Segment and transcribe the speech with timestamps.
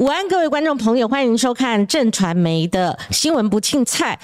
[0.00, 4.18] 午安，各位观众朋友，欢迎收看正传媒的新闻不庆菜。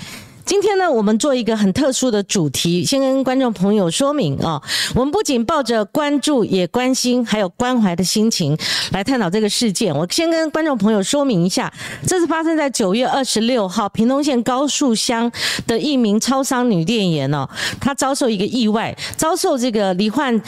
[0.46, 4.62] 今天呢，我们做一个很特殊的主题，先跟观众朋友说明啊，
[4.94, 8.56] 我们不仅抱着关注、也关心，还有关怀的心情
[8.92, 9.92] 来探讨这个事件。
[9.92, 11.70] 我先跟观众朋友说明一下，
[12.06, 15.30] 这是发生在九月二十六号，屏东县高树乡
[15.66, 17.48] 的一名超商女店员哦，
[17.80, 20.40] 她遭受一个意外，遭受这个罹患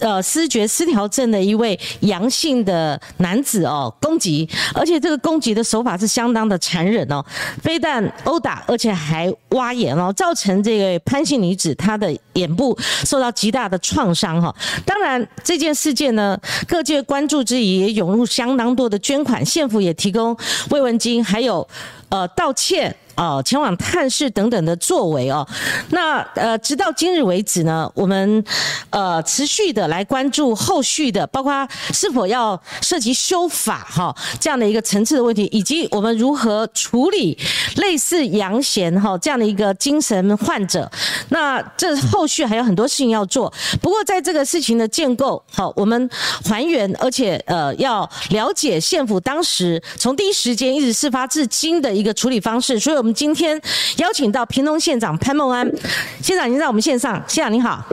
[0.00, 7.24] 呃失觉失调症的一位阳性的男子哦攻击，而且这个攻击的手法是相当的残忍哦，
[7.62, 9.32] 非但殴打，而且还。
[9.50, 14.54] 挖眼哦，造成这个潘姓女子她的眼部受到极大的创伤哈。
[14.84, 20.36] 当然，这件事件呢，各界关注之余也涌入相当多的捐款，县府也提供
[20.70, 21.66] 慰问金，还有
[22.08, 22.96] 呃道歉。
[23.16, 25.46] 哦，前往探视等等的作为哦，
[25.90, 28.44] 那呃，直到今日为止呢，我们
[28.90, 37.38] 呃持续的来关注后续的，包括是否要涉及修法哈这样的一个层次的问题，以及我们如何处理
[37.76, 40.90] 类似杨贤哈这样的一个精神患者。
[41.28, 43.52] 那这后续还有很多事情要做。
[43.80, 46.10] 不过在这个事情的建构好，我们
[46.44, 52.94] 还原，而且呃要了解县府当时从第一时间一直事发至今的一个处理方式，所以。
[52.94, 53.60] 我们今天
[53.98, 55.68] 邀请到屏东县长潘孟安
[56.22, 57.22] 县长，您在我们线上。
[57.28, 57.84] 县长您好，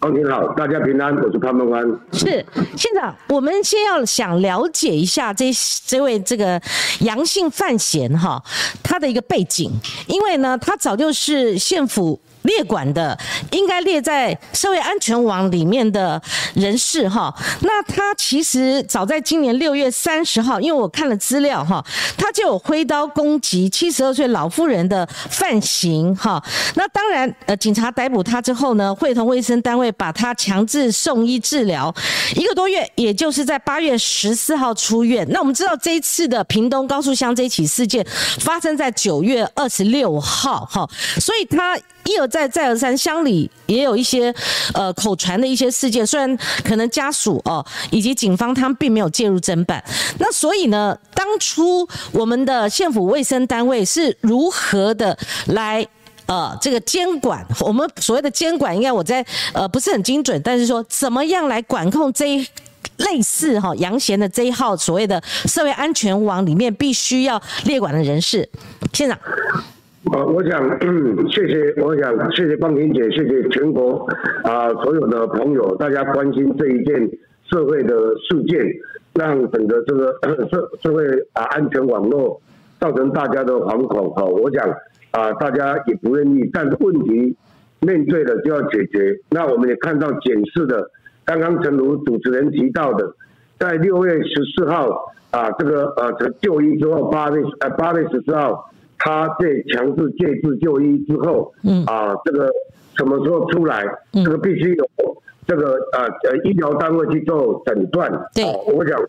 [0.00, 1.84] 哦，您好，大家平安，我是潘孟安。
[2.12, 2.44] 是
[2.76, 5.52] 县长，我们先要想了解一下这
[5.86, 6.60] 这位这个
[7.00, 8.42] 阳性范闲哈，
[8.82, 9.70] 他的一个背景，
[10.08, 12.18] 因为呢，他早就是县府。
[12.46, 13.18] 列管的
[13.50, 16.20] 应该列在社会安全网里面的
[16.54, 21.84] 人士哈，那他其实早在今年六月三十号，因为我看了资料哈，
[22.16, 26.42] 他就有挥刀攻击七十二岁老妇人的犯行哈。
[26.74, 31.94] 那当然，呃，警察逮捕他之后呢，会同卫生单位把他强制送医治疗
[32.34, 35.26] 一个多月，也就是在八月十四号出院。
[35.30, 38.06] 那我们知道这一次的屏东高速乡这起事件
[38.40, 41.76] 发生在九月二十六号哈，所以他。
[42.06, 44.34] 一而再，再而三，乡里也有一些
[44.72, 49.82] 呃口传的一些事件，虽然可能家属哦以及警方他们并没有介入侦办，
[50.18, 55.86] 那所以呢，当初我们的县府卫生单位是如何的来
[56.26, 57.44] 呃这个监管？
[57.60, 62.48] 我们所谓的监管，应该我在呃不是很精准，但是说怎么样来管控这一
[62.98, 68.48] 类似哈杨贤的这一号所谓的社会安全网里面必须要列管的人士，
[68.92, 69.18] 县长。
[70.12, 70.62] 啊，我想
[71.28, 74.06] 谢谢，我想谢谢方婷姐，谢谢全国
[74.44, 77.10] 啊所有的朋友，大家关心这一件
[77.50, 77.92] 社会的
[78.28, 78.64] 事件，
[79.14, 80.16] 让整个这个
[80.48, 82.40] 社社会啊安全网络
[82.78, 84.22] 造成大家的惶恐哈。
[84.24, 84.64] 我想
[85.10, 87.36] 啊，大家也不愿意，但是问题
[87.80, 89.18] 面对了就要解决。
[89.30, 90.88] 那我们也看到检视的，
[91.24, 93.12] 刚刚陈如主持人提到的，
[93.58, 98.70] 在六月十四号啊，这个呃就医之后，八月呃八月十四号。
[99.06, 102.50] 他在强制戒治就医之后，嗯啊，这个
[102.96, 103.84] 什么时候出来？
[104.12, 104.84] 这个必须有
[105.46, 108.10] 这个呃呃医疗单位去做诊断。
[108.34, 108.44] 对，
[108.74, 109.00] 我想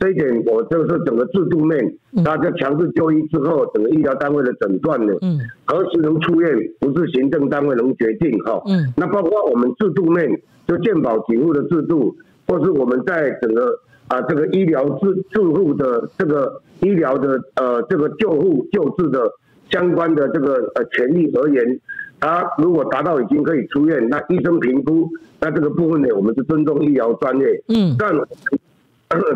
[0.00, 8.60] 这一点，我就是整个制度面，大家强制就医之后，整个医疗单位的诊断呢，嗯，何时能出院，不是行政单位能决定哈。
[8.66, 10.28] 嗯，那包括我们制度面，
[10.66, 12.16] 就健保给付的制度，
[12.48, 13.78] 或是我们在整个。
[14.08, 19.30] 啊，这个医疗制制度的这个医疗的呃，这个救护救治的
[19.70, 21.80] 相关的这个呃权利而言，
[22.20, 25.08] 他如果达到已经可以出院，那医生评估，
[25.40, 27.46] 那这个部分呢，我们是尊重医疗专业。
[27.68, 27.96] 嗯。
[27.98, 28.12] 但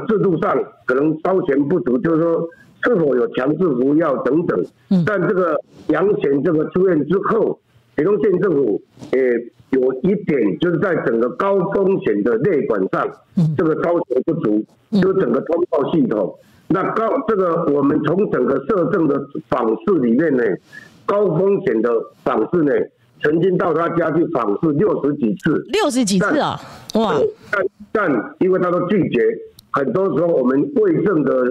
[0.07, 0.57] 制度上
[0.87, 2.49] 可能稍嫌不足，就是说
[2.83, 4.65] 是否有强制服药等等。
[4.91, 5.05] 嗯。
[5.07, 5.57] 但这个
[5.89, 7.59] 杨贤这个出院之后，
[7.95, 9.51] 北东县政府也。
[9.71, 13.09] 有一点就是在整个高风险的内管上，
[13.57, 14.67] 这个高求不足，
[15.01, 16.35] 就整个通报系统。
[16.71, 20.45] 那高这个我们从整个社政的访视里面呢，
[21.05, 21.91] 高风险的
[22.25, 22.73] 访视呢，
[23.23, 26.61] 曾经到他家去访视六十几次，六十几次啊，
[26.95, 27.15] 哇！
[27.51, 29.21] 但但因为他都拒绝，
[29.71, 31.45] 很多时候我们卫政的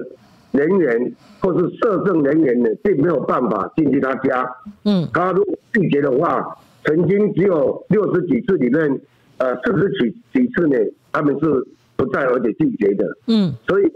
[0.52, 4.46] 人员或是社政人员呢，并没有办法进去他家。
[4.84, 6.56] 嗯，他如果拒绝的话。
[6.82, 9.00] 曾经只有六十几次里面，
[9.36, 10.78] 呃，四十几几次呢，
[11.12, 11.46] 他们是
[11.94, 13.04] 不在而且拒绝的。
[13.26, 13.90] 嗯，所以呢，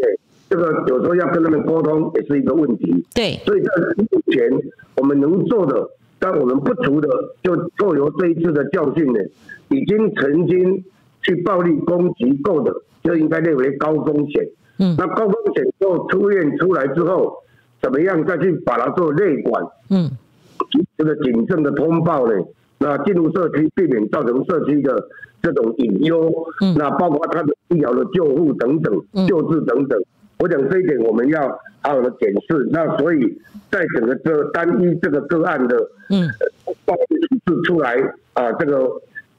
[0.55, 3.05] 这个有时候要跟他们沟通也是一个问题。
[3.13, 4.49] 对，所以在目前
[4.97, 5.91] 我们能做的，
[6.21, 7.09] 但我们不足的，
[7.43, 9.19] 就做由这一次的教训呢，
[9.71, 10.85] 已经曾经
[11.23, 12.73] 去暴力攻击过的，
[13.03, 14.49] 就应该列为高风险。
[14.79, 17.35] 嗯，那高风险后出院出来之后，
[17.83, 19.61] 怎么样再去把它做内管？
[19.91, 20.09] 嗯，
[20.97, 22.35] 这个谨慎的通报呢？
[22.79, 25.09] 那进入社区，避免造成社区的
[25.43, 26.33] 这种隐忧。
[26.61, 28.95] 嗯，那包括他的医疗的救护等等、
[29.27, 30.01] 救治等等。
[30.45, 31.41] 我我讲这一点我们要
[31.81, 32.69] 好好的检视。
[32.71, 33.21] 那所以
[33.71, 35.75] 在整个这单一这个个案的
[36.11, 36.29] 嗯
[36.85, 37.97] 报告出来
[38.35, 38.87] 啊，这个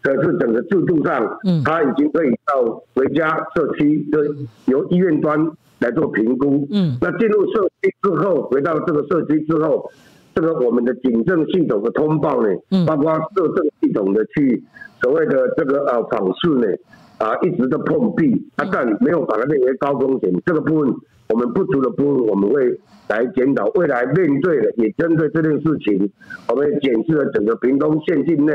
[0.02, 4.20] 可是整个制度上，嗯，他已经可以到回家社区的
[4.66, 5.40] 由医院端
[5.80, 6.68] 来做评估。
[6.72, 9.92] 嗯，那进入社区之后，回到这个社区之后。
[10.34, 12.50] 这个我们的警政系统的通报呢，
[12.86, 14.62] 包括社政系统的去
[15.02, 16.68] 所谓的这个呃访视呢，
[17.18, 20.32] 啊一直都碰壁，啊但没有把它列为高风险。
[20.46, 20.94] 这个部分
[21.30, 23.66] 我们不足的部分，我们会来检讨。
[23.76, 26.10] 未来面对的也针对这件事情，
[26.50, 28.54] 我们检视了整个屏东县境内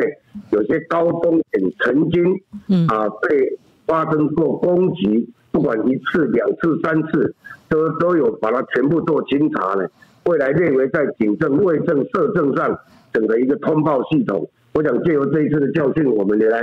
[0.51, 2.25] 有些高风险曾经
[2.89, 7.35] 啊被发生过攻击，不管一次、两次、三次，
[7.69, 9.89] 都都有把它全部做清查呢。
[10.27, 12.79] 未来列为在警政、卫政、社政上
[13.13, 16.63] 整个一个通报系统，我想借由这一次的教训，我们也来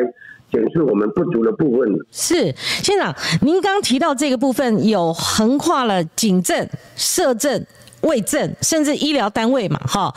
[0.51, 1.87] 显示我们不足的部分。
[2.11, 2.53] 是
[2.83, 7.65] 县长，您刚提到这个部分有横跨了警政、社政。
[8.01, 10.13] 卫政甚至医疗单位嘛，哈，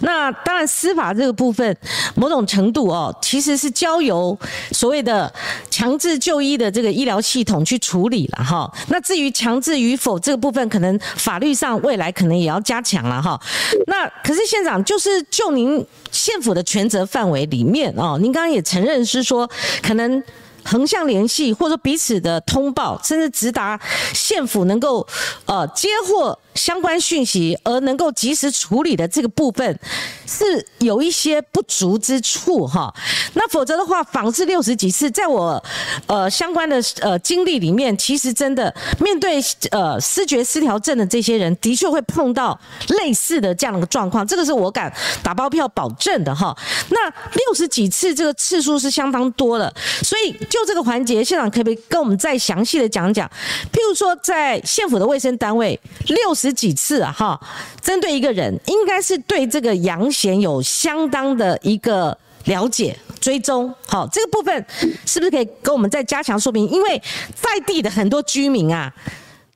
[0.00, 1.76] 那当然司法这个部分，
[2.14, 4.38] 某种程度哦，其实是交由
[4.70, 5.32] 所谓的
[5.70, 8.70] 强制就医的这个医疗系统去处理了，哈。
[8.88, 13.40] 那至于强制与否这个部分，可能法律上未来可能也要加强了，哈。
[13.86, 19.48] 那可是县长，就是就您县府的权责范围里面哦，您刚刚也承认是说
[19.82, 20.22] 可能。
[20.64, 23.76] 横向联系，或者说彼此的通报，甚至直达
[24.14, 25.04] 县府能够
[25.44, 29.78] 呃接获相关讯息而能够及时处理的这个部分，
[30.26, 32.94] 是有一些不足之处哈。
[33.34, 35.62] 那否则的话，仿制六十几次，在我
[36.06, 39.40] 呃相关的呃经历里面，其实真的面对
[39.70, 42.58] 呃视觉失调症的这些人，的确会碰到
[42.88, 46.56] 类似的这样的状况，这个是我敢打包票保证的哈。
[46.90, 49.72] 那六十几次这个次数是相当多的，
[50.02, 50.32] 所以。
[50.50, 53.26] 就这个环节，县长可不可以跟我们再详细的讲讲？
[53.72, 55.78] 譬如说，在县府的卫生单位，
[56.08, 57.40] 六十几次啊，哈，
[57.80, 63.72] 针对一个人，应该是对这个杨贤有相当的一个了解、追踪。
[63.86, 64.66] 好，这个部分
[65.06, 66.68] 是不是可以跟我们再加强说明？
[66.68, 67.00] 因为
[67.32, 68.92] 在地的很多居民啊。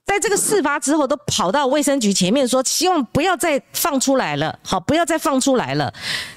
[0.07, 5.93] 在这个事发之后，都跑到卫生局前面说，希望不要再放出来了，好，不要再放出来了。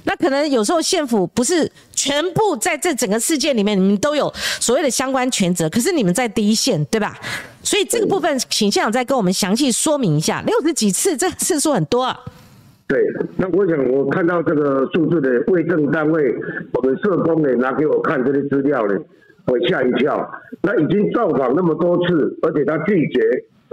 [0.05, 7.15] 那可能有时候县府不是全部在这整个事件里面，你们都有所谓的相关权责，可是你们在第一线，对吧？
[7.63, 10.41] 所以这个部分，请县长再跟我们详细说明一下。
[10.47, 12.19] 六十几次，这次数很多啊。
[12.87, 12.99] 对，
[13.37, 16.33] 那我想我看到这个数字的卫政单位，
[16.73, 18.95] 我们社工呢拿给我看这些资料呢，
[19.45, 20.27] 我吓一跳。
[20.63, 23.21] 那已经造访那么多次，而且他拒绝。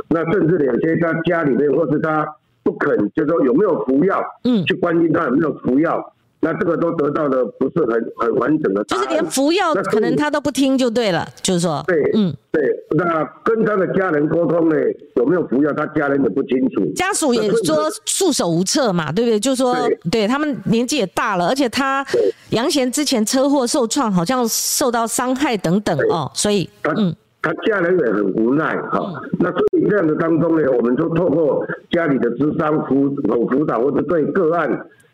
[0.08, 2.26] 那甚至有些他家里面，或是他
[2.62, 12.62] 不肯，就说有没有服药，嗯，去关心他有没有服药，那这个都得到的不是很很完整的，就是连服药可能他都不听就对了，就是说，对，嗯，对，
[12.96, 14.76] 那跟他的家人沟通呢，
[15.14, 19.40] 有没有服药，他家人也不清楚，家属也说束手无策嘛，对不对？
[19.40, 19.76] 就是说，
[20.10, 22.04] 对他们年纪也大了，而且他
[22.50, 27.14] 杨贤之前车祸受创，好像受到伤害等等哦，所以，嗯。
[27.46, 33.08] 他家人也很无奈哈，那所以这样的当中呢，我们就透过家里的智商辅
[33.48, 34.68] 辅导或者对个案，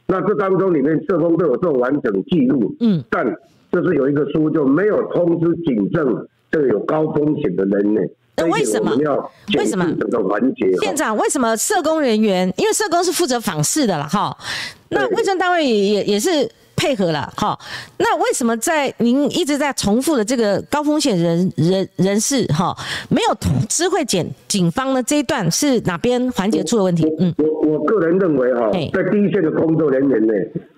[0.06, 3.22] 那这当中里面社工都有做完整记录，嗯，但
[3.70, 8.00] 就是有一个书就没有通知警政这个有高风险的人呢，
[8.38, 8.92] 那为什么？
[9.58, 10.72] 为什么整个环节？
[10.78, 12.50] 县长，为什么社工人员？
[12.56, 14.34] 因为社工是负责访视的了哈，
[14.88, 16.50] 那卫生单位也也是。
[16.82, 17.56] 配合了，哈，
[17.98, 22.76] 那为什么在您一直在重复的这个高风险人人人士，哈，
[23.08, 23.36] 没有
[23.68, 25.00] 知会检警方呢？
[25.00, 27.06] 这一段是哪边环节出了问题？
[27.20, 30.32] 嗯，我我个人认为，哈，在第一线的工作人员呢，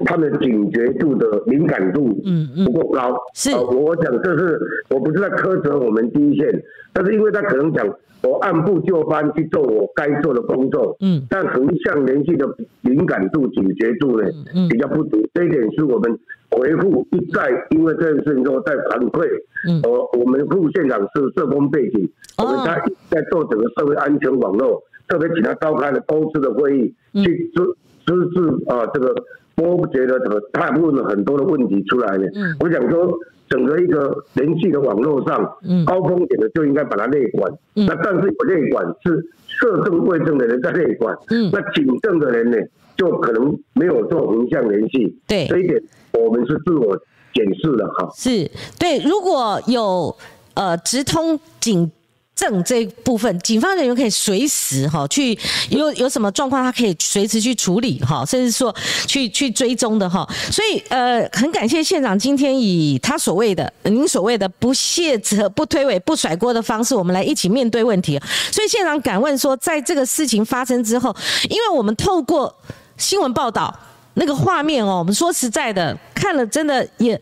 [0.04, 3.16] 他们警觉度的敏感度，嗯嗯，不够高。
[3.34, 6.46] 是，我讲这是我不是在苛责我们第一线，
[6.92, 7.88] 但是因为他可能讲。
[8.26, 12.46] 我按部就班去做我该做的工作，嗯，但横向联系的
[12.80, 14.26] 敏感度、警觉度呢，
[14.70, 15.18] 比较不足。
[15.34, 16.18] 这一点是我们
[16.50, 19.28] 回复一再因为这件事情后在反馈。
[19.68, 27.62] 嗯，我我们副县长是社工背景，我们在在做整个社会安全网络，特别请他召开了多次的会议，去支
[28.04, 29.14] 支持啊这个，
[29.56, 32.24] 我觉得怎么他问了很多的问题出来呢。
[32.34, 33.18] 嗯，我想说。
[33.46, 35.38] 整个一个联系的网络上，
[35.84, 37.52] 高风险的就应该把它内管。
[37.74, 42.56] 那但是有内管是涉政未政的人在内管，嗯那警政的人呢，
[42.96, 45.14] 就可能没有做横向联系。
[45.28, 45.80] 对这一点，
[46.14, 46.96] 我们是自我
[47.34, 48.08] 检视的哈。
[48.16, 50.16] 是对，如果有
[50.54, 51.92] 呃直通警
[52.34, 55.38] 证这一部分，警方人员可以随时哈去
[55.70, 58.74] 有有什么状况，他可以随时去处理哈，甚至说
[59.06, 60.28] 去去追踪的哈。
[60.50, 68.20] 所以呃，很感谢县长今天以他所谓的您所谓的不卸责、不推诿、不甩锅的方式，我们来一起面对问题。
[68.50, 71.14] 所以县长敢问说，在这个事情发生之后，
[71.48, 72.54] 因为我们透过
[72.96, 73.72] 新闻报道
[74.14, 77.20] 那个画面哦，我们说实在的，看了真的也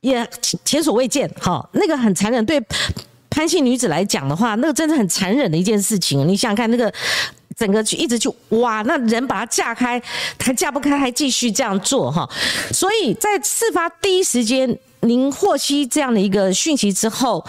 [0.00, 0.28] 也
[0.64, 2.60] 前所未见哈，那个很残忍对。
[3.40, 6.28] 潘姓女子来讲的话，那个真的很残忍的一件事情。
[6.28, 6.92] 你想想看，那个
[7.56, 9.98] 整个去一直去哇，那人把她架开，
[10.38, 12.28] 还架不开，还继续这样做哈。
[12.70, 17.42] 所以在事发第一时间，您获悉这样的一个讯息之后，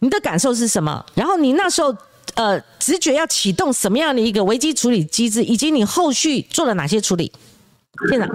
[0.00, 1.06] 你的感受是什么？
[1.14, 1.96] 然后你那时候
[2.34, 7.30] 呃，直觉要启动什么样的一个危机处理机制，以及你后续做了哪些处理？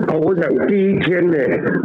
[0.09, 1.37] 哦，我想第一天呢，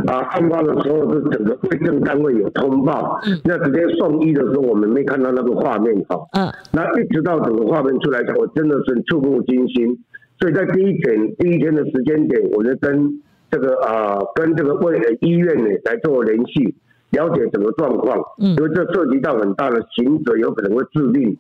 [0.09, 6.19] 啊，案发的时候是整个卫生单位有通报，嗯那直接送医的时候，我们没看到那个画面哈。
[6.33, 6.53] 嗯。
[6.73, 9.97] 那一直到整个画面出来，我真的是触目惊心。
[10.41, 16.75] 所以在第一点第一天的时间点，我就跟这个啊，跟这个卫医院呢来做联系，
[17.11, 18.19] 了解整个状况。
[18.43, 18.57] 嗯。
[18.57, 21.39] 因为这涉及到很大的刑责，有可能会致命，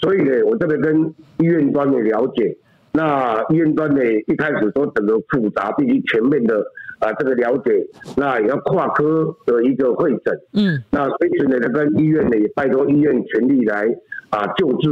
[0.00, 1.02] 所以呢，我这边跟
[1.38, 2.56] 医院端的了解。
[2.92, 6.60] 那医院端呢，一开始说整个复杂，必须全面的
[6.98, 13.86] 啊这个了解，那也要跨科的一个会诊，嗯，那随时呢，跟医院呢也拜托医院全力来
[14.30, 14.90] 啊救治。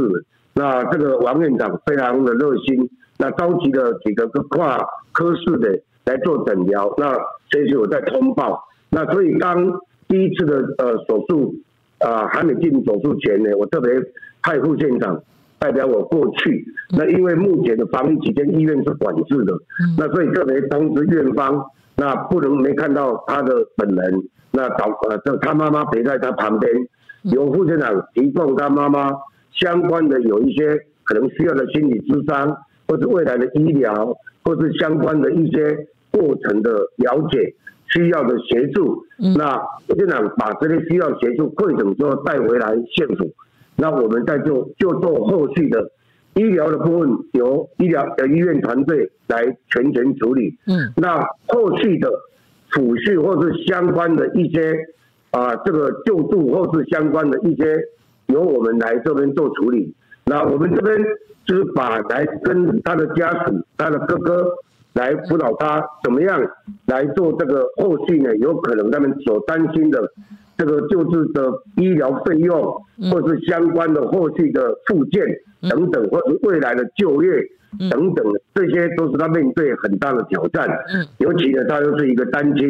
[0.53, 4.77] 那这个王院长非常的热心，那召集了几个跨
[5.11, 7.17] 科室的来做诊疗，那
[7.51, 8.63] 随时我在通报。
[8.89, 11.53] 那所以当第一次的呃手术
[11.99, 13.91] 啊还没进手术前呢，我特别
[14.41, 15.21] 派副县长。
[15.59, 16.65] 代表我过去，
[16.97, 19.53] 那因为目前的防疫期间，医院是管制的，
[19.97, 21.61] 那所以特别通知院方，
[21.97, 26.73] 那不能没看到他的本人，那找呃，这他妈妈陪在他旁边，
[27.23, 29.11] 由副院长提供他妈妈
[29.51, 32.55] 相关的有一些可能需要的心理咨商，
[32.87, 35.75] 或是未来的医疗，或是相关的一些
[36.09, 37.53] 过程的了解，
[37.87, 39.03] 需要的协助，
[39.35, 43.29] 那副院长把这些需要协助汇总之后带回来县府。
[43.79, 45.89] 那我们再做就做后续的
[46.33, 50.57] 医疗的部分，由医疗的医院团队来全权处理。
[50.67, 51.17] 嗯，那
[51.47, 52.09] 后续的
[52.69, 54.75] 储蓄或是相关的一些
[55.31, 57.79] 啊，这个救助或是相关的一些，
[58.27, 59.95] 由我们来这边做处理。
[60.25, 60.97] 那我们这边
[61.45, 64.51] 就是把来跟他的家属、他的哥哥
[64.93, 66.39] 来辅导他怎么样
[66.85, 68.35] 来做这个后续呢？
[68.37, 70.11] 有可能他们所担心的。
[70.59, 72.53] 这个救治的医疗费用，
[73.09, 75.25] 或是相关的后续的附件
[75.69, 77.29] 等等，或者未来的就业
[77.89, 80.67] 等等，这些都是他面对很大的挑战。
[80.93, 82.69] 嗯，尤其呢，他又是一个单亲。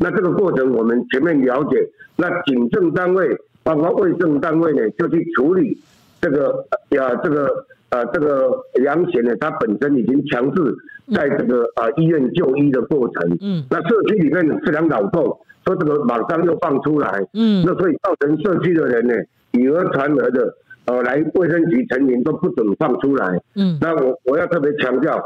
[0.00, 3.28] 那这个过程我们前面了解，那警政单位
[3.62, 5.78] 包括卫生单位呢，就去处理
[6.20, 8.50] 这个呀，这个呃，这个
[8.82, 10.74] 杨贤呢，他本身已经强制
[11.14, 13.38] 在这个啊医院就医的过程。
[13.40, 15.38] 嗯，那社区里面非常脑痛。
[15.68, 19.14] 说这个马上又放出来，嗯，那所以造成社区的人呢，
[19.52, 20.54] 以讹传讹的，
[20.86, 25.22] 呃，来卫生局成员都不准放出来，嗯，那我我要特别强调，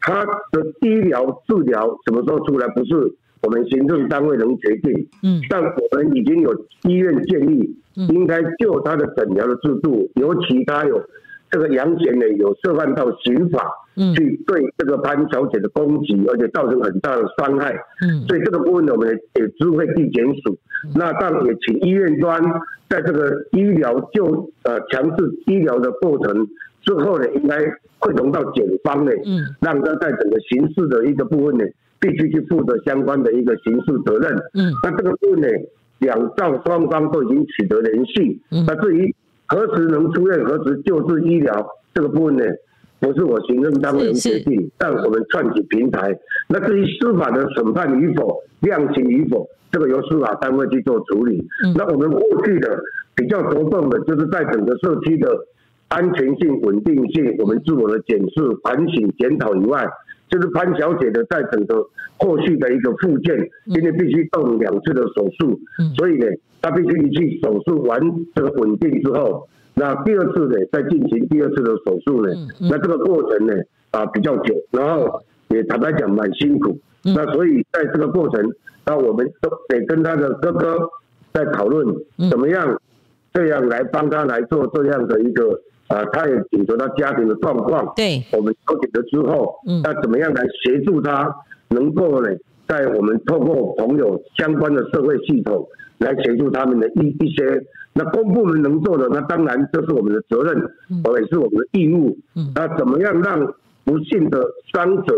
[0.00, 6.52] 他的医疗治疗什么时候出来，不是我们行政单位能决定，嗯，但我们已经有
[6.82, 7.76] 医院建议，
[8.08, 11.00] 应该就他的诊疗的制度，尤其他有。
[11.50, 13.64] 这个杨贤呢有涉犯到刑法，
[14.16, 17.72] 去对这个潘小姐的攻击，而且造成很大的伤害。
[18.02, 20.58] 嗯，所以这个部分呢，我们也知会地检署。
[20.94, 22.42] 那当然也请医院端
[22.88, 26.46] 在这个医疗救呃强制医疗的过程
[26.82, 27.58] 之后呢，应该
[28.00, 31.64] 会同到检方呢，嗯，让他在整个刑事的一个部分呢，
[32.00, 34.32] 必须去负责相关的一个刑事责任。
[34.54, 35.48] 嗯，那这个部分呢，
[36.00, 38.42] 两造双方都已经取得联系。
[38.50, 39.14] 嗯，那至于。
[39.48, 40.44] 何时能出院？
[40.44, 42.44] 何时救治医疗这个部分呢？
[42.98, 46.18] 不是我行政单位能决定，但我们串起平台。
[46.48, 51.46] 那至于司法的审判与否、量刑与否，这个由司法单位去做处理。
[51.76, 52.80] 那我们过去的
[53.14, 55.28] 比较着重的就是在整个社区的
[55.88, 59.86] 安全性、稳定性，我们自我的检视、反省、检讨以外，
[60.30, 61.86] 就是潘小姐的在整个
[62.18, 65.58] 后续的一个复健，因为必须动两次的手术，
[65.96, 66.26] 所以呢。
[66.62, 68.00] 她必须一去手术完
[68.34, 73.54] 这个稳定之后，那第二次呢再进行第二次的手术呢，那这个过程呢
[73.92, 76.76] 啊比较久，然后也坦白讲蛮辛苦。
[77.04, 78.42] 那所以在这个过程，
[78.84, 80.76] 那我们都得跟他的哥哥
[81.32, 81.86] 在讨论
[82.28, 82.80] 怎么样
[83.32, 87.92] 这样来帮他来做这样的一个啊，他也请求他家庭的状况。
[87.96, 91.34] 对，我们了解了之后，那怎么样来协助他
[91.68, 92.28] 能够呢？
[92.68, 95.64] 在我们透过朋友相关的社会系统，
[95.98, 97.62] 来协助他们的一一些。
[97.92, 102.18] 那公部门能做的，那当然这是我们的责任，也是我们的义务。
[102.54, 105.14] 那怎么样让不幸的伤者，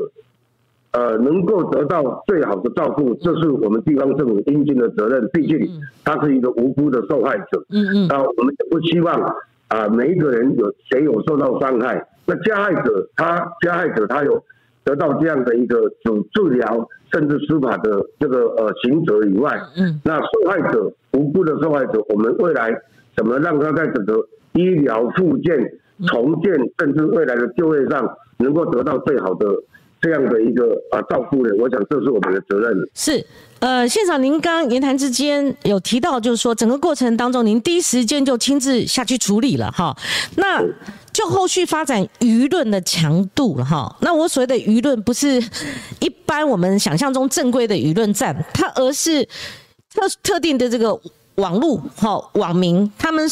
[0.93, 5.29] 呃，能够得到最好的照顾，这是我们地方政府应尽的责任。
[5.33, 5.59] 毕竟
[6.05, 7.65] 他是一个无辜的受害者。
[7.71, 8.07] 嗯嗯。
[8.09, 9.19] 那我们也不希望
[9.69, 14.43] 啊，每一个人有谁有受到伤害，那加害者他加害者他有
[14.85, 16.89] 得到这样的一个主治疗。
[17.11, 22.71] 甚至司法的这个呃刑责以外，嗯，那受害者无辜的受害者，我们未来
[23.17, 24.23] 怎么让他在整个
[24.53, 25.59] 医疗复健、
[26.07, 28.07] 重建，甚至未来的就业上，
[28.41, 29.47] 能够得到最好的
[30.01, 31.51] 这样的一个啊照顾呢？
[31.59, 32.77] 我想这是我们的责任。
[32.95, 33.25] 是，
[33.59, 39.97] 呃，现场您刚言谈之间有提到，就是说整个过程当中，您第一时间就亲自下去处理了哈。
[40.37, 40.63] 那
[41.13, 45.43] 就后续发展舆论的强度了哈，那我所谓的舆论不是
[46.01, 49.25] 一般我们想象中正规的舆论战，它而是
[49.93, 50.99] 特特定的这个。
[51.39, 53.27] 网络哈网民他们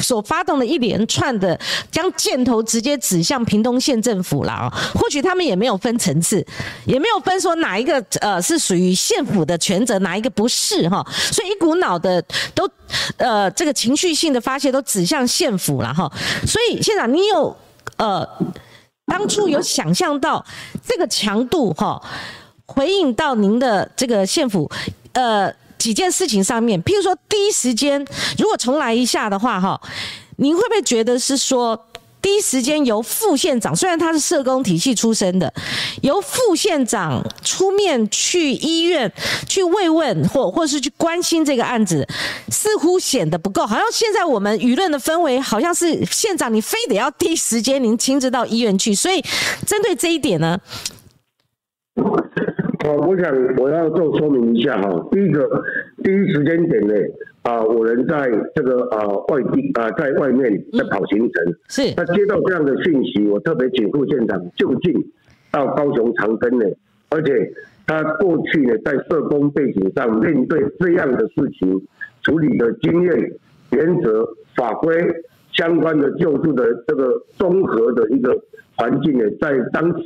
[0.00, 1.58] 所发动的一连串的
[1.90, 6.44] 将箭头直接指向屏东县政府了啊，或许他们也没有分层次，
[6.86, 12.22] 也没有分说哪一个呃是属于县府的权责，哪一个不是哈，所以一股脑的
[12.54, 12.68] 都
[13.16, 16.10] 呃这个情绪性的发泄都指向县府了哈，
[16.46, 17.56] 所以县长你有
[17.96, 18.26] 呃
[19.06, 20.44] 当初有想象到
[20.86, 22.00] 这个强度哈，
[22.66, 24.70] 回应到您的这个县府
[25.14, 25.52] 呃。
[25.78, 28.04] 几件事情上面，譬如说第一时间
[28.38, 29.80] 如果重来一下的话，哈，
[30.36, 31.86] 您会不会觉得是说
[32.22, 35.52] 第一时间由副县长，虽然他是社工体系出身的，
[36.00, 39.12] 由副县长出面去医院
[39.46, 42.08] 去慰问或或是去关心这个案子，
[42.48, 49.22] 似乎显得不够，好像现在我们舆论的氛围好像是县长你非得要第一时间您亲自到医院去，所以
[49.66, 50.58] 针对这一点呢？
[52.84, 55.08] 哦，我想我要做说明一下哈。
[55.10, 55.48] 第一个，
[56.02, 56.94] 第一时间点呢，
[57.42, 61.94] 啊，我人在这个啊外地啊，在外面在跑行程，是。
[61.94, 64.92] 他接到这样的信息，我特别请副县长就近
[65.50, 66.76] 到高雄长庚呢，
[67.08, 67.50] 而且
[67.86, 71.80] 他过去呢在社工背景上面对这样的事情
[72.22, 73.32] 处理的经验、
[73.70, 74.94] 原则、法规
[75.52, 78.38] 相关的救助的这个综合的一个
[78.76, 80.04] 环境呢，在当时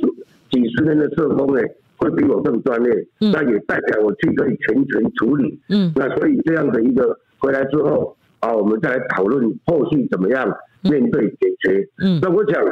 [0.49, 1.61] 几十年的社工呢。
[1.99, 5.59] 会比我更专业，那也代表我去可以全权处理。
[5.69, 10.49] 嗯，那所以这样的一个回来之后啊，我们再来讨论后续怎么样
[10.81, 11.87] 面对解决。
[12.01, 12.63] 嗯，那我想，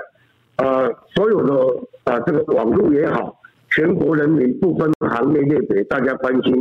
[0.57, 1.53] 呃，所有的
[2.05, 3.37] 啊这个网络也好，
[3.69, 6.55] 全国人民不分行业类别，大家关心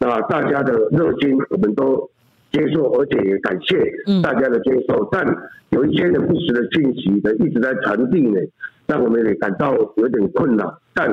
[0.00, 2.10] 啊，大家的热心我们都
[2.50, 3.78] 接受，而且也感谢
[4.20, 5.08] 大家的接受。
[5.12, 5.24] 但
[5.70, 8.40] 有一些的不实的信息呢，一直在传递呢，
[8.88, 10.76] 让我们也感到有点困扰。
[10.92, 11.08] 但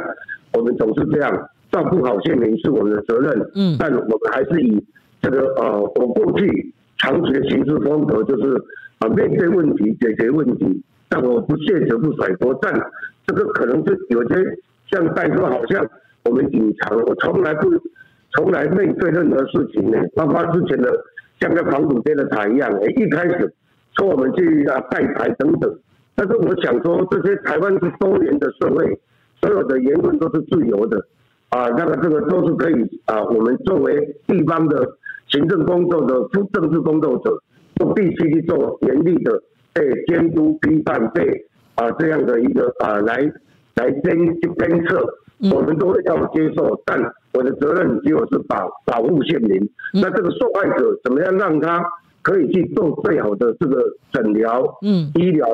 [0.53, 4.83] 我们总是这样照顾好县民是我们的责任，嗯，但我们还是以
[5.21, 8.53] 这个呃，我过去长期的行事风格就是
[8.99, 12.73] 啊，面对问题解决问题，但我不屑则不甩锅，但
[13.25, 14.35] 这个可能是有些
[14.89, 15.85] 像代说，好像
[16.23, 17.69] 我们隐藏，我从来不
[18.31, 20.89] 从来面对任何事情呢，包括之前的
[21.39, 23.53] 像个房主街的台一样，哎，一开始
[23.97, 25.77] 说我们去啊盖台等等，
[26.15, 28.99] 但是我想说，这些台湾是多元的社会。
[29.41, 30.97] 所有的言论都是自由的，
[31.49, 33.23] 啊，那个这个都是可以啊。
[33.23, 33.95] 我们作为
[34.25, 34.97] 地方的
[35.27, 37.37] 行政工作的政治工作者，
[37.75, 39.41] 都必须去做严厉的
[39.73, 41.45] 被监督、批判、被
[41.75, 43.17] 啊这样的一个啊来
[43.75, 45.05] 来监监测，
[45.53, 46.81] 我们都要接受。
[46.83, 46.99] 但
[47.33, 49.69] 我的责任只有是保保护县民。
[49.93, 51.83] 那这个受害者怎么样让他
[52.23, 55.47] 可以去做最好的这个诊疗、嗯，医疗，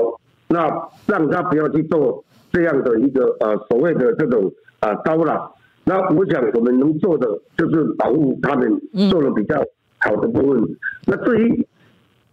[0.48, 2.24] 那让他不要去做。
[2.54, 8.72] 这样的一个呃所谓的这种啊骚扰，那我想我们能做的就是保护他们
[9.10, 9.62] 做的比较
[9.98, 10.64] 好的部分。
[11.08, 11.68] 那至于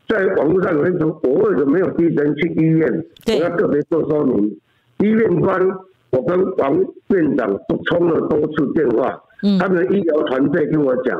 [0.06, 4.56] 在网络上有人说我为什么没有第一人去医院，我要特别做说明。
[4.98, 5.58] 医院方
[6.10, 6.78] 我跟王
[7.08, 7.48] 院长
[7.86, 9.18] 通了多次电话，
[9.58, 11.18] 他们的医疗团队跟我讲，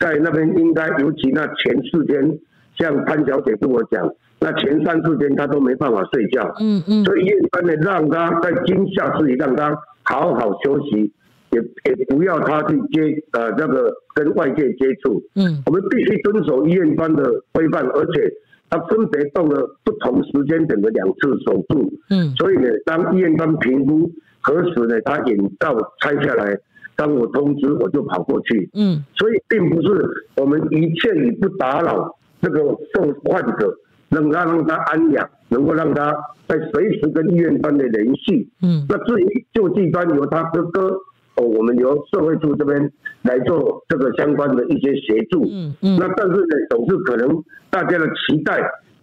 [0.00, 2.36] 在那边应该尤其那前四天，
[2.76, 4.12] 像潘小姐跟我讲。
[4.42, 11.12] 那前三四天他都没办法睡觉，嗯嗯，所以院方呢让他在惊吓之余让他好好休息，
[11.50, 18.32] 也也不要他去接呃那个跟外界接触，嗯，我们必须遵守医院方的规范，而且
[18.70, 26.56] 他分别动了不同时间点的两次手术，嗯，所以呢，当医院方评估何时呢，他眼罩拆下来，
[26.96, 32.60] 当我通知我就跑过去，嗯，所以并不是我们一切以不打扰这个
[32.94, 33.76] 受患者。
[34.10, 36.12] 能让让他安养，能够让他
[36.46, 38.48] 在随时跟医院端的联系。
[38.62, 40.88] 嗯，那至于救济端由他哥哥
[41.36, 42.90] 哦，我们由社会处这边
[43.22, 45.44] 来做这个相关的一些协助。
[45.50, 45.96] 嗯嗯。
[45.98, 48.60] 那但是呢，总是可能大家的期待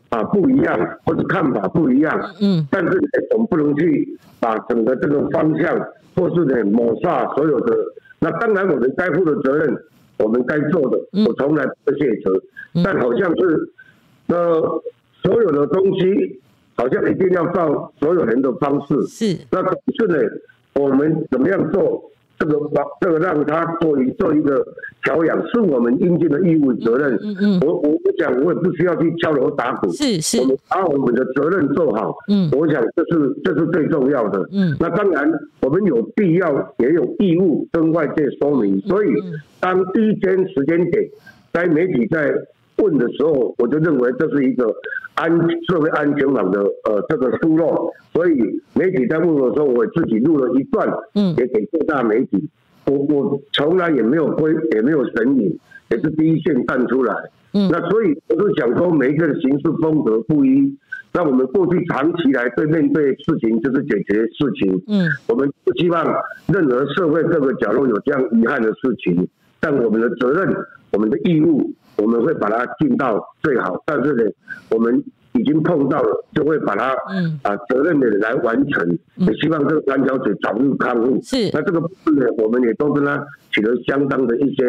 [0.09, 2.19] 啊不一样，或者看法不一样。
[2.41, 2.67] 嗯。
[2.69, 2.99] 但是
[3.31, 5.75] 总不能去把整个这个方向，
[6.15, 7.75] 或是呢抹杀所有的。
[8.19, 9.77] 那当然，我们该负的责任，
[10.17, 12.33] 我们该做的，我从来不卸责。
[12.83, 13.69] 但好像是，
[14.27, 14.81] 呃，
[15.23, 16.39] 所有的东西。
[16.79, 20.15] 好像一定要照所有人的方式，是那可是呢，
[20.75, 22.03] 我们怎么样做
[22.37, 24.63] 这个把这个让他做一做一个
[25.01, 27.15] 调养，是我们应尽的义务责任。
[27.15, 32.13] 嗯嗯，我我不讲，我也不需要去敲锣打鼓，是是，我们把我们的责任做好。
[32.29, 34.47] 嗯，我想这是这是最重要的。
[34.53, 35.27] 嗯，那当然
[35.63, 38.79] 我们有必要也有义务跟外界说明。
[38.81, 39.07] 所以
[39.59, 41.03] 当第一间时间点，
[41.51, 42.31] 该媒体在。
[42.83, 44.73] 问的时候，我就认为这是一个
[45.15, 45.29] 安
[45.67, 48.39] 社会安全网的呃这个疏漏，所以
[48.73, 52.49] 媒体在问我的时候，我自己录了一段，嗯，也给各大媒体。
[52.85, 55.59] 我我从来也没有规，也没有神隐，
[55.89, 57.13] 也是第一线站出来。
[57.53, 60.77] 嗯，那所以我是想说，每一个人行事风格不一，
[61.11, 64.71] 那我们过去长期来对面对事情就是解决事情。
[64.87, 66.05] 嗯，我们不希望
[66.47, 69.27] 任何社会各个角落有这样遗憾的事情，
[69.59, 70.55] 但我们的责任，
[70.91, 71.73] 我们的义务。
[71.97, 74.23] 我们会把它尽到最好，但是呢，
[74.69, 78.97] 我们已经碰到了，就会把它嗯啊责任的来完成。
[79.15, 81.19] 也希望这个三角水早日康复。
[81.21, 84.63] 是，那这个部分呢，我们也都跟他取得相当的一些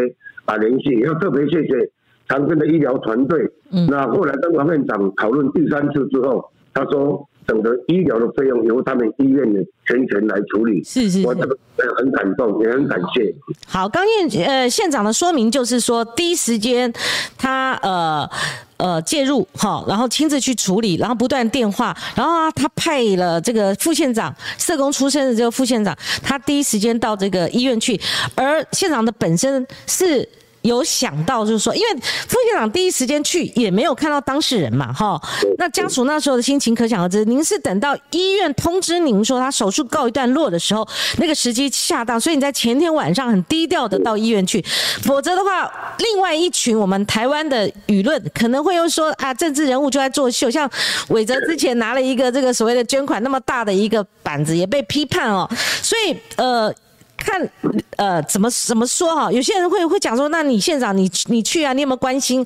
[0.46, 0.90] 啊联系。
[0.90, 1.90] 也要特别谢谢
[2.28, 3.40] 长庚的医疗团队。
[3.72, 7.28] 嗯，那后来跟王院长讨论第三次之后，他说。
[7.48, 11.56] 整个医疗的费用由他们医院的全权来处理，是是，我这个
[11.96, 13.34] 很感动，也很感谢。
[13.66, 16.92] 好，刚院呃县长的说明就是说，第一时间
[17.38, 18.28] 他呃
[18.76, 27.98] 呃介入哈，然后亲自去处理，然后不断电话，然后啊他派了这个副县长，社工出身的这个副县长，他第一时间到这个医院去，
[28.34, 30.28] 而县长的本身是。
[30.62, 35.20] 有想到就是说，因为副院长第一时间去也没有看到当事人嘛，哈，
[35.56, 37.24] 那家属那时候的心情可想而知。
[37.24, 40.86] 您是等到医院通知您说他手术告一段落的时候，
[41.18, 44.64] 那个时机恰当，所以你在前天晚上很低调的到医院去，
[45.02, 50.68] 否则的话，另外一群我们台湾的舆论可能会又说啊，政治人物就在作秀，像
[51.08, 55.48] 伟哲之前拿了一个这个所谓的捐款那么大的一个板子，也被批判哦，
[55.82, 56.74] 所以呃。
[57.18, 57.50] 看，
[57.96, 59.30] 呃，怎么怎么说哈？
[59.30, 61.72] 有些人会会讲说，那你县长，你你去啊？
[61.72, 62.44] 你有没有关心？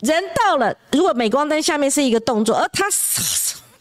[0.00, 2.84] 人到了，如果镁光灯下面是一个动作，而他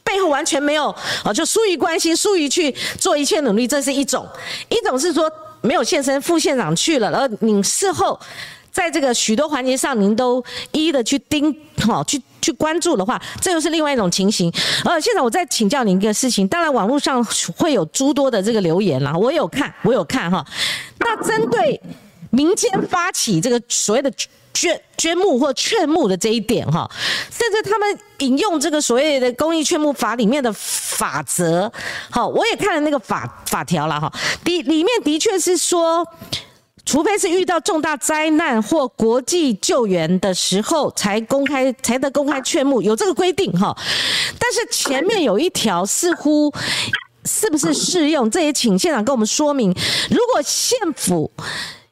[0.04, 0.90] 背后完全没有
[1.24, 4.24] 啊，就疏于关心，疏于去做一切努力，这是一种；
[4.70, 5.32] 一种是说
[5.62, 8.20] 没有现身，副县长去了，而你事后。
[8.72, 14.52] 在这个许多环节上，您都一一的去盯，哈，去去关注的话，这又是另外一种情形。
[14.86, 17.24] 呃，现在我再请教您一个事情，当然网络上
[17.58, 20.46] 会有诸多的这个留言啦，我有看，我有看哈。
[21.00, 21.82] 那针对
[22.30, 24.10] 民间发起这个所谓的
[24.54, 26.90] 捐捐募或劝募的这一点哈，
[27.30, 31.70] 甚至他们引用这个所谓的公益劝募法里面的法则，
[32.10, 34.12] 好，我也看了那个法法条了哈，
[34.46, 36.08] 的里面的确是说。
[36.92, 43.74] 除非是遇到重大灾难或国际救援的时候，才公开 才得公开劝募，有这个规定哈。
[44.38, 46.54] 但是前面有一条似乎
[47.24, 48.30] 是不是适用？
[48.30, 49.74] 这也请县长跟我们说明。
[50.10, 51.32] 如果县府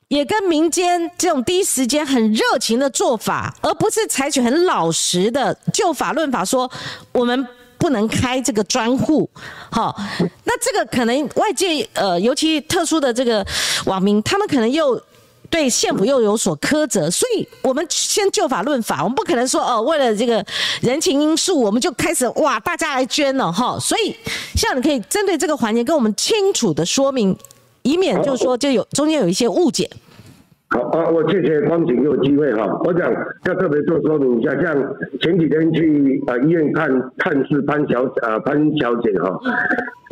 [0.09, 6.69] 也跟民间这种第一时间很热情的做法，而不是采取很老实的就法论法，说
[7.13, 7.47] 我们。
[7.79, 9.27] 不能开这个专户，
[9.71, 9.95] 好，
[10.43, 13.43] 那这个可能外界呃，尤其特殊的这个
[13.85, 15.01] 网民，他们可能又
[15.49, 20.45] 对县府又有所苛责，所以我们先就法论法，我们不可能说哦，为了这个
[20.81, 24.13] 人情因素，我们就开始哇，大家来捐了哈，所以
[24.55, 27.35] 像你可以针对这个环节跟我们清楚的说明，
[27.83, 29.89] 以免就是说就有中间有一些误解。
[30.71, 32.79] 好啊，我谢谢光景给我机会哈。
[32.84, 39.36] 我想要特别做说明一下，像前几天去啊医院看探视潘小啊潘小姐哈，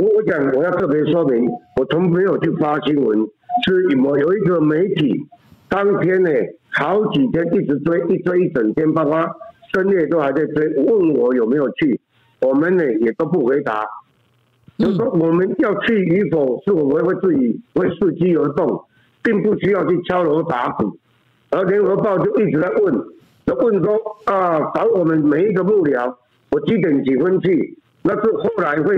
[0.02, 1.48] 我我讲我要特别说明，
[1.80, 3.20] 我从没有去发新闻，
[3.68, 5.14] 是因为有一个媒体
[5.70, 6.32] 当天呢
[6.70, 9.30] 好几天一直追，一追一整天，包括
[9.76, 12.02] 深夜都还在追，问我有没有去，
[12.42, 13.86] 我们呢也都不回答，
[14.80, 18.82] 就说我们要去与否，是我们会自己会伺机而动。
[19.24, 20.98] 并不需要去敲锣打鼓，
[21.50, 22.94] 而联合报就一直在问，
[23.46, 26.16] 就问说啊，找我们每一个幕僚，
[26.52, 27.78] 我几点几分去？
[28.04, 28.98] 那是后来会，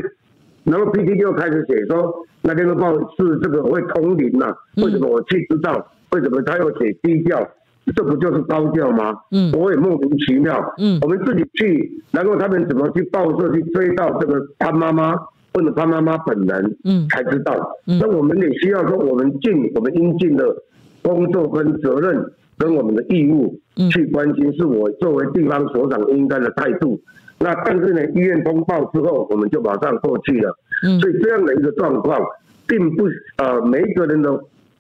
[0.63, 4.53] 然后 P T 就开始写说，那联合报是这个会通灵呐？
[4.77, 5.87] 为什么我去知道？
[6.11, 7.47] 为什么他要写低调？
[7.95, 9.15] 这不就是高调吗？
[9.31, 10.59] 嗯，我也莫名其妙。
[10.77, 15.15] 嗯，我们自己去，然后他们怎么去报社去追到这个他妈妈？
[15.53, 17.55] 问了他妈妈本人，嗯，才知道。
[17.85, 20.45] 那我们也需要说，我们尽我们应尽的
[21.01, 22.23] 工作跟责任，
[22.57, 23.59] 跟我们的义务
[23.91, 26.99] 去关心，是我作为地方所长应该的态度。
[27.39, 30.53] 那但是呢，医院通报之后，我们就马上过去了。
[30.83, 32.19] 嗯，所以这样的一个状况，
[32.67, 33.05] 并不
[33.37, 34.29] 呃每一个人的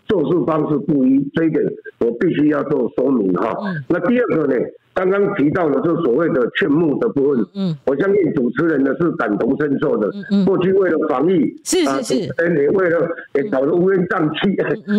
[0.07, 1.63] 做事方式不一，这一点
[1.99, 3.55] 我必须要做说明哈。
[3.87, 4.55] 那第二个呢？
[4.99, 10.11] 刚刚提到的，就所谓的劝募的部分，嗯，我相信主持人呢是感同身受的。
[10.29, 14.51] 嗯过去为了防疫，是是是，也为了也搞得乌烟瘴气，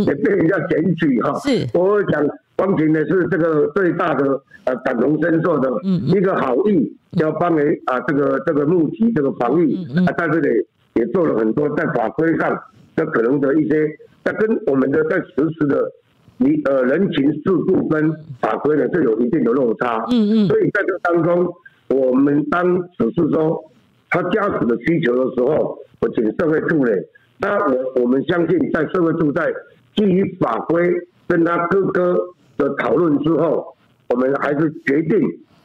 [0.07, 1.39] 也被人家检举哈。
[1.41, 10.49] 是，我讲光景呢是这个最大的呃感同身受的，嗯一个好意要帮人啊这个这个募集这个防疫，啊在这里
[10.95, 12.59] 也做了很多在法规上
[12.97, 13.87] 那可能的一些，
[14.25, 15.93] 在跟我们的在实施的。
[16.43, 20.03] 你呃人情世故跟法规呢，是有一定的落差。
[20.11, 20.49] 嗯嗯。
[20.49, 21.53] 所以在这当中，
[21.89, 22.65] 我们当
[22.97, 23.63] 只是说
[24.09, 26.93] 他家属的需求的时候，我请社会助理，
[27.39, 29.53] 那我我们相信在社会处在
[29.95, 30.91] 基于法规
[31.29, 32.17] 跟他哥哥
[32.57, 33.77] 的讨论之后，
[34.09, 35.21] 我们还是决定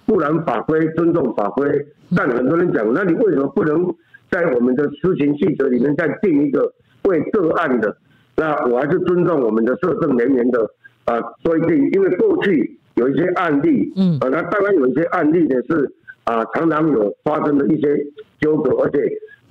[0.06, 1.88] 不然法规尊重法规。
[2.14, 3.96] 但很多人讲，那你为什么不能
[4.30, 7.96] 在我们的施行细则里面再定一个为个案的？
[8.38, 10.70] 那我还是尊重我们的社政人员的
[11.06, 15.90] 啊规定，因为过去有一些案例，嗯，呃，那当然有一些案例呢是
[16.26, 17.96] 啊常常有发生的一些
[18.40, 19.00] 纠葛，而且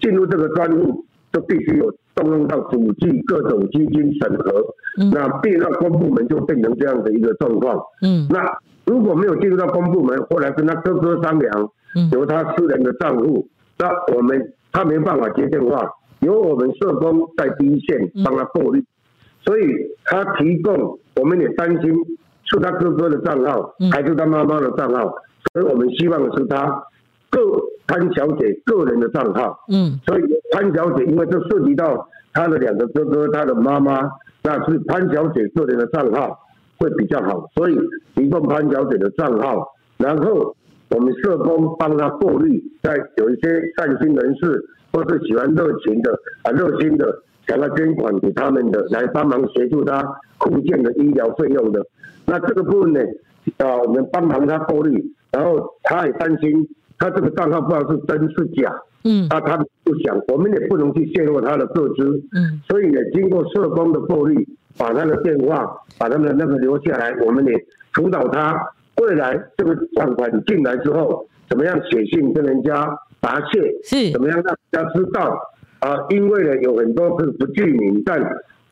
[0.00, 4.62] 进入这个专户就必须有动用到主计各种基金审核，
[5.00, 8.46] 嗯，那变到公部门就变成这样的一个状况，嗯，那
[8.84, 15.88] 如果没有进入到公部门，后来跟他哥哥商量，嗯，由他私人的账户，那我们他没办法接电话。
[16.24, 18.84] 由我们社工在第一线帮他过滤，
[19.44, 19.62] 所以
[20.04, 21.92] 他提供，我们也担心
[22.44, 25.14] 是他哥哥的账号还是他妈妈的账号，
[25.52, 26.82] 所以我们希望是他
[27.30, 27.40] 个
[27.86, 29.58] 潘小姐个人的账号。
[29.70, 34.00] 嗯，所以潘小姐因为这涉及到他的两个哥哥，他的妈妈，
[34.42, 36.38] 那是潘小姐个人的账号
[36.78, 37.78] 会比较好，所以
[38.14, 39.66] 提供潘小姐的账号，
[39.98, 40.54] 然后
[40.90, 44.64] 我们社工帮他过滤，在有一些善心人士。
[44.94, 50.00] 或是喜欢热情的啊，热心的想要捐款给他们的，来帮忙协助他
[50.38, 51.84] 扩建的医疗费用的，
[52.24, 53.00] 那这个部分呢，
[53.58, 56.64] 啊，我们帮忙他过滤，然后他也担心
[56.96, 64.46] 他这个账号不知道是真是假，嗯，啊，他不想，我们也不能去泄露他的个资，嗯，所以呢，经过社工的过滤，
[64.78, 67.52] 把他的电话，把他们的那个留下来，我们也
[67.94, 68.56] 辅导他。
[69.02, 72.96] 未来这个账款进来之后，怎么样写信跟人家。
[73.24, 75.34] 答谢是怎么样让大家知道
[75.78, 75.96] 啊？
[76.10, 78.20] 因为呢，有很多是不具名，但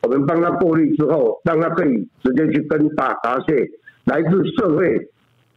[0.03, 3.67] 我们帮他过滤之后，让他可以直接去跟答答谢
[4.05, 5.09] 来自社会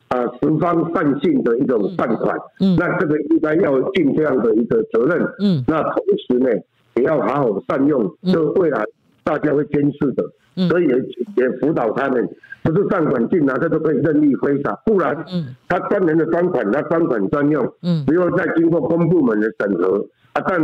[0.08, 2.34] 啊十方善信的一种善款。
[2.60, 5.22] 嗯，那这个应该要尽这样的一个责任。
[5.42, 6.48] 嗯，那同时呢，
[6.94, 8.82] 也要好好善用，这未来
[9.22, 10.24] 大家会监视的。
[10.68, 10.94] 所以也
[11.36, 12.26] 也辅导他们，
[12.62, 15.14] 不是账款进来他都可以任意挥洒，不然，
[15.68, 17.62] 他专门的专款他专款专用，
[18.06, 20.42] 不用再经过公部门的审核啊。
[20.48, 20.60] 但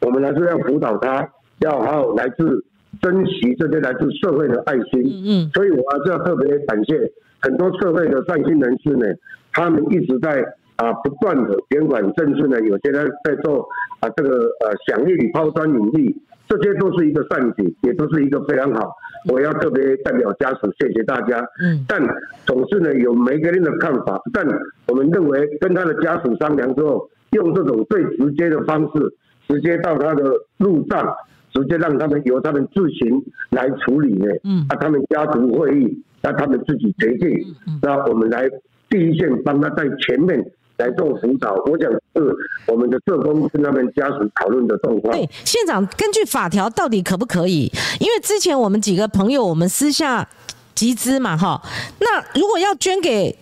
[0.00, 1.28] 我们还是要辅导他，
[1.60, 2.64] 要好好来自
[3.00, 5.02] 珍惜这些来自社会的爱心。
[5.26, 6.98] 嗯，所以我还是要特别感谢
[7.40, 9.06] 很多社会的善心人士呢，
[9.52, 10.40] 他们一直在
[10.76, 13.68] 啊不断的监管政治呢，有些人在做
[14.00, 16.16] 啊这个呃响应抛砖引玉，
[16.52, 18.92] 这些都是一个善举，也都是一个非常好。
[19.30, 21.40] 我要特别代表家属谢谢大家。
[21.64, 21.98] 嗯，但
[22.44, 24.46] 总是呢有每个人的看法，但
[24.86, 29.14] 我们认为跟他的家属商量之后，用这种最直接的方式，
[29.48, 31.16] 直接到他的路上，
[31.54, 34.26] 直接让他们由他们自行来处理呢。
[34.44, 37.30] 嗯，啊，他们家族会议，让他们自己决定。
[37.66, 38.46] 嗯，那我们来
[38.90, 40.44] 第一线帮他在前面。
[40.78, 42.34] 来做辅导，我想是
[42.66, 45.12] 我们的社工跟他们家属讨论的状况。
[45.12, 47.70] 对，县长，根据法条到底可不可以？
[48.00, 50.26] 因为之前我们几个朋友，我们私下
[50.74, 51.62] 集资嘛，哈。
[52.00, 53.36] 那如果要捐给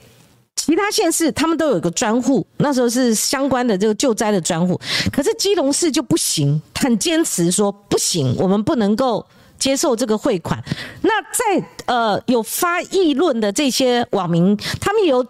[0.57, 4.79] 其他县市，他们都有一个专户，那时候是相关的这个救灾的专户。
[5.13, 9.25] 可是基隆市就不行，很坚持说不行，我们不能够
[9.59, 10.63] 接受这个汇款。
[11.03, 15.25] 那在呃有发议论的这些网民，他们有。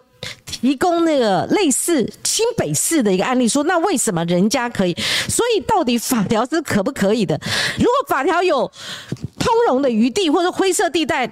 [0.61, 4.95] 提供那个类似新北市的一个案例，说那为什么人家可以？
[5.27, 7.39] 所以到底法条是可不可以的？
[7.77, 8.71] 如果法条有
[9.39, 11.29] 通融的余地或者灰色地带，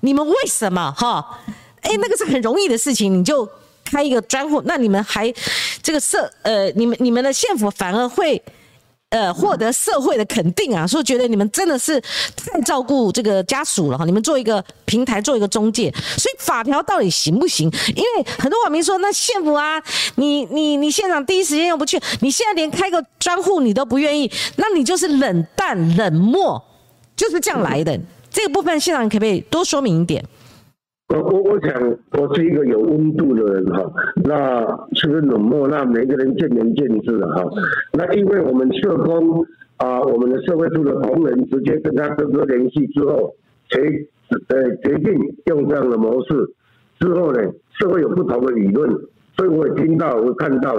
[0.00, 1.38] 你们为什么哈？
[1.82, 3.48] 哎，那个是很容易的事情，你就
[3.84, 5.32] 开一个专户，那你们还
[5.80, 8.42] 这个设呃，你们你们的县府反而会
[9.12, 12.00] 呃获得社会的肯定啊，说觉得你们真的是
[12.34, 17.70] 太照顾这个家属了哈，你们做一个平台，做一个中介，所以法条到底行不行？
[17.94, 19.80] 因为很多网民说，那县府啊，
[20.14, 26.62] 你你你县长第一时间又不去，你现在连开个专户你都不愿意，那你就是冷淡冷漠，
[27.14, 28.00] 就是这样来的。
[28.30, 30.24] 这个部分县长可不可以多说明一点？
[31.12, 33.84] 我我我想，我是一个有温度的人哈，
[34.24, 34.60] 那
[34.94, 35.68] 是不是冷漠？
[35.68, 37.44] 那每个人见仁见智了哈。
[37.92, 39.44] 那因为我们社工
[39.76, 43.34] 啊，我们的社会处的同仁直接跟他哥哥联系之后，
[43.68, 43.80] 决
[44.48, 45.14] 呃决定
[45.46, 46.54] 用这样的模式。
[46.98, 47.40] 之后呢，
[47.78, 48.88] 社会有不同的理论，
[49.36, 50.72] 所以我也听到，我看到，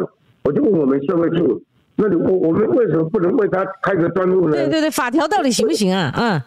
[0.45, 1.61] 我就问我们社会处，
[1.97, 4.55] 那你我我们为什么不能为他开个专户呢？
[4.55, 6.11] 对对对，法条到底行不行啊？
[6.17, 6.41] 嗯。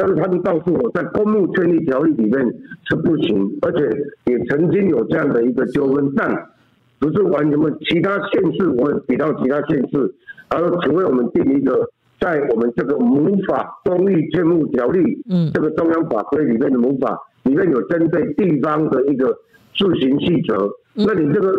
[0.00, 2.40] 但是他们告诉我在公墓权利条例里面
[2.88, 3.86] 是不行，而且
[4.32, 6.34] 也曾经有这样的一个纠纷，但
[6.98, 10.14] 不是完全不其他县市，我比到其他县市，
[10.48, 11.86] 而请为我们定一个
[12.18, 19.36] 在我们这个母法公益建墓条例，嗯，这个中央法规里面的母法里面有针对地方的一个
[19.76, 21.52] 自行细则，那你这个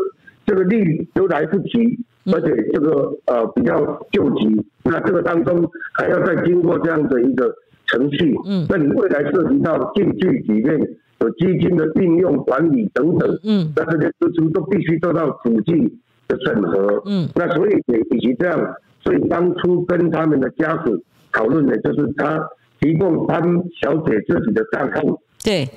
[0.48, 2.00] 这个例都来不及，
[2.34, 3.78] 而且这个呃比较
[4.12, 7.54] 救急，那这个当中还要再经过这样的一个。
[7.92, 10.80] 程序，嗯，那你未来涉及到进去里面
[11.20, 15.74] 有基金的运用管理等等，嗯，那这些支出都必须做到主计
[16.28, 18.60] 的审核，嗯，那所以也以及这样，
[19.04, 22.42] 所以当初跟他们的家属讨论的，就是他
[22.80, 23.42] 提供潘
[23.82, 25.68] 小姐自己的账户，对，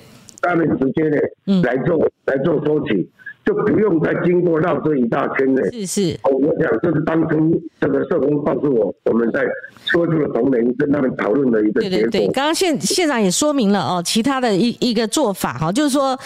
[0.40, 1.18] 他们直接的
[1.62, 3.10] 来做来做收取。
[3.44, 5.62] 就不用再经过绕这一大圈了。
[5.70, 9.44] 是是，我讲这是当初这个社工告诉我，我们在
[9.84, 11.98] 说这个同仁跟他们讨论的一个结果。
[11.98, 16.18] 对对对，刚刚县县长也说明了哦，其他的一一个做法哈，就是说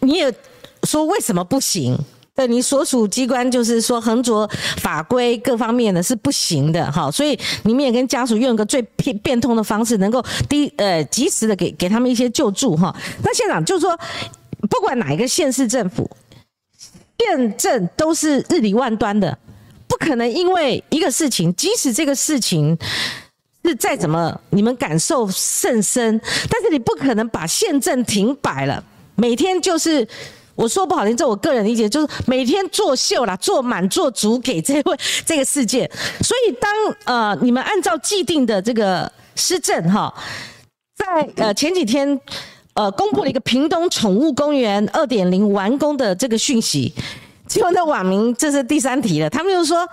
[0.00, 0.34] 你也
[0.82, 1.96] 说为什么不行？
[2.36, 4.44] 对你所属机关就是说横着
[4.78, 12.92] 法规各方面的是不行的哈，所以你们也跟家属用一个最变变通的方式，能够第呃及时的给给他们一些救助哈。
[13.22, 13.96] 那县长就是说，
[14.68, 16.10] 不管哪一个县市政府。
[17.18, 19.38] 验证都是日理万端的，
[19.86, 22.76] 不可能因为一个事情，即使这个事情
[23.64, 28.82] 是再怎么你们感受甚深，但是你不可能把宪政停摆了。
[29.14, 30.06] 每天就是
[30.56, 35.88] 我说不好听，这我个人理解就是每天作秀啦，做满做足给这位 这个世界。
[36.20, 36.70] 所以当
[37.04, 40.12] 呃你们按照既定的这个施政哈，
[40.96, 42.20] 在呃前几天。
[42.74, 46.92] 呃，公布了一个屏东宠物公园二点零完工的这个讯息，
[47.46, 49.88] 结果那网民这是第三题了，他们就说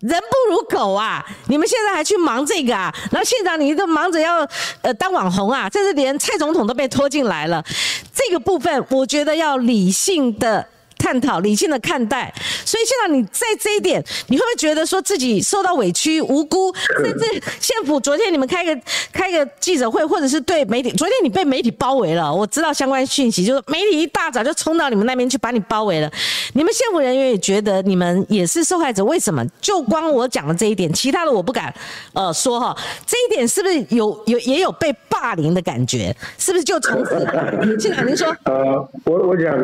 [0.00, 2.94] 人不如狗啊，你们现在还去忙这个啊？
[3.10, 4.46] 然后县长你都忙着要
[4.82, 7.64] 呃当网红啊，甚至连蔡总统都被拖进来了，
[8.12, 10.66] 这个部分我觉得要理性的。
[10.98, 12.32] 探讨理性的看待，
[12.64, 16.74] 所以现在你在这一点，你会不会觉得说自己受到委屈、无辜？
[16.96, 18.80] 甚至县府昨天你们开个
[19.12, 26.10] 开个记者会，或者是对媒体，昨天你被媒体包围了，我知道相关讯息，就是媒体一大早就冲到你们那边去把你包围了。
[26.54, 29.44] 你们县府人员也觉得你们也是受害者，为什么？
[29.60, 31.72] 就光我讲的这一点，其他的我不敢
[32.14, 32.76] 呃说哈。
[33.06, 36.14] 这一点是不是有有也有被霸凌的感觉？
[36.38, 37.26] 是不是就从此？
[37.78, 38.34] 县长您说？
[38.44, 39.54] 呃，我我讲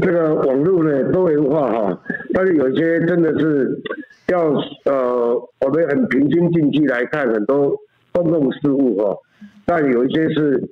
[0.00, 0.61] 这个网。
[0.62, 3.80] 路呢多元化哈，但是有一些真的是
[4.28, 4.52] 要
[4.84, 7.74] 呃，我们很平心静气来看很多
[8.12, 9.16] 公共事务哈，
[9.66, 10.62] 但有一些是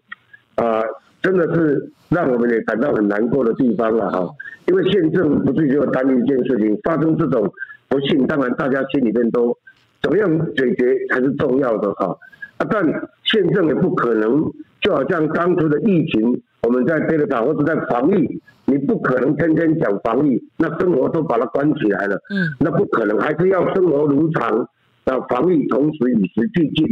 [0.56, 0.82] 啊，
[1.22, 4.28] 真的是让我们也感到很难过的地方了哈。
[4.66, 7.50] 因为宪政不是只有单一件事情，发生这种
[7.88, 9.56] 不幸，当然大家心里面都
[10.02, 12.16] 怎么样解决才是重要的哈。
[12.58, 12.84] 啊，但
[13.24, 14.44] 宪政也不可能
[14.80, 18.40] 就好像当初的疫情，我们在贝勒塔或者在防疫。
[18.70, 22.14] 你不可能天天讲防疫，那生活都把它关起来了。
[22.30, 24.68] 嗯，那不可能，还是要生活如常。
[25.04, 26.86] 啊，防疫同时与时俱进，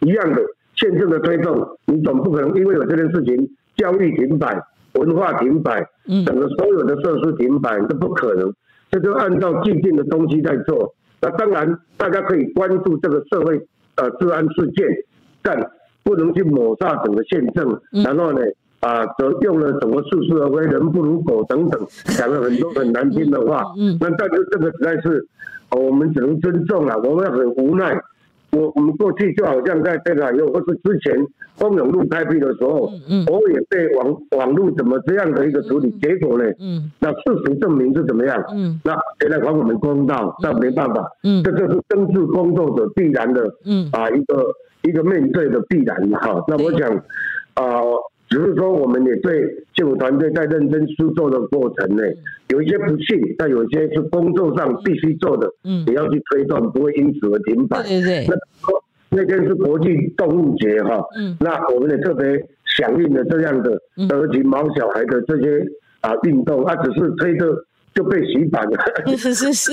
[0.00, 0.42] 一样的
[0.74, 4.60] 宪政的推动，你总不可能因为有这件事情，教育停摆、
[4.94, 8.52] 文化停摆，嗯，整个所有的设施停摆，这不可能。
[8.90, 10.94] 这就按照既定的东西在做。
[11.20, 13.56] 那当然，大家可以关注这个社会
[13.94, 14.86] 呃治安事件，
[15.40, 15.70] 但
[16.02, 17.80] 不能去抹杀整个宪政。
[18.04, 18.40] 然后呢？
[18.82, 21.80] 啊，则用了什么似是而非、人不如狗等等，
[22.18, 23.64] 讲了很多很难听的话。
[23.78, 25.24] 嗯，那但是这个实在是，
[25.70, 26.98] 我们只能尊重了。
[26.98, 27.96] 我们很无奈。
[28.50, 31.16] 我我们过去就好像在这个又或是之前
[31.56, 38.44] 丰永路开辟的时候，嗯嗯，我也被网网路怎么这样的一个处理，结果呢，嗯，那事实证明是怎么样？
[38.52, 40.36] 嗯，那谁来还我们公道？
[40.42, 41.02] 那没办法。
[41.24, 44.44] 嗯，这就是政治工作者必然的，嗯，啊，一个
[44.82, 46.44] 一个面对的必然哈。
[46.48, 46.90] 那我想，
[47.54, 47.80] 啊。
[48.32, 49.42] 只是说我们也对
[49.74, 52.02] 政府团队在认真施作的过程内，
[52.48, 57.82] 有一些不幸，但有一些是工作上必须做的，嗯，也要去推断，不会因此而停摆。
[57.82, 58.26] 对对。
[58.26, 58.34] 那
[59.14, 63.78] 那天是国际动物节哈，嗯，那我们也特别响应了这样的
[64.08, 65.62] 德及毛小孩的这些
[66.00, 67.46] 啊运动，啊，只是推着
[67.94, 68.78] 就被洗版了。
[69.14, 69.72] 是是是，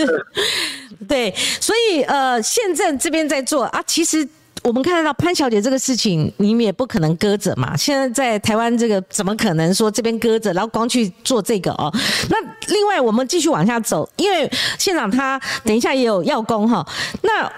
[1.08, 4.28] 对，所以呃，现在这边在做啊，其实。
[4.62, 7.78] 我们看得到潘小姐这个事情，你们也不可能搁着嘛。
[7.78, 11.92] 现在在台湾这个怎么可能说这边搁着，然后光去做这个哦？
[12.30, 12.38] 那
[12.68, 16.86] 另外我们继续往下走，因为县长他等一下也有要工哈。
[17.22, 17.50] 那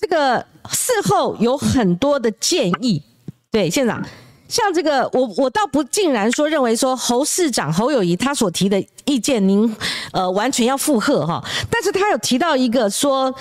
[0.00, 3.02] 这个事后有很多的建议，
[3.50, 4.02] 对县长，
[4.48, 9.76] 像这个我我倒不竟然说认为说侯市长侯友谊他所提的意见，您
[10.12, 11.44] 呃完全要附和哈。
[11.70, 13.34] 但是他有提到一个说。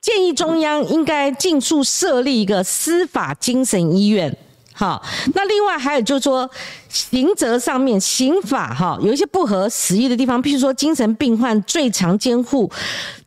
[0.00, 4.34] 建议中央应该尽速设立一个司法精神医院。
[4.72, 5.02] 好，
[5.34, 6.48] 那另外还有就是说，
[6.88, 12.70] 刑责上面刑法哈有一些不合时宜的地方，譬如说精神病患最长监护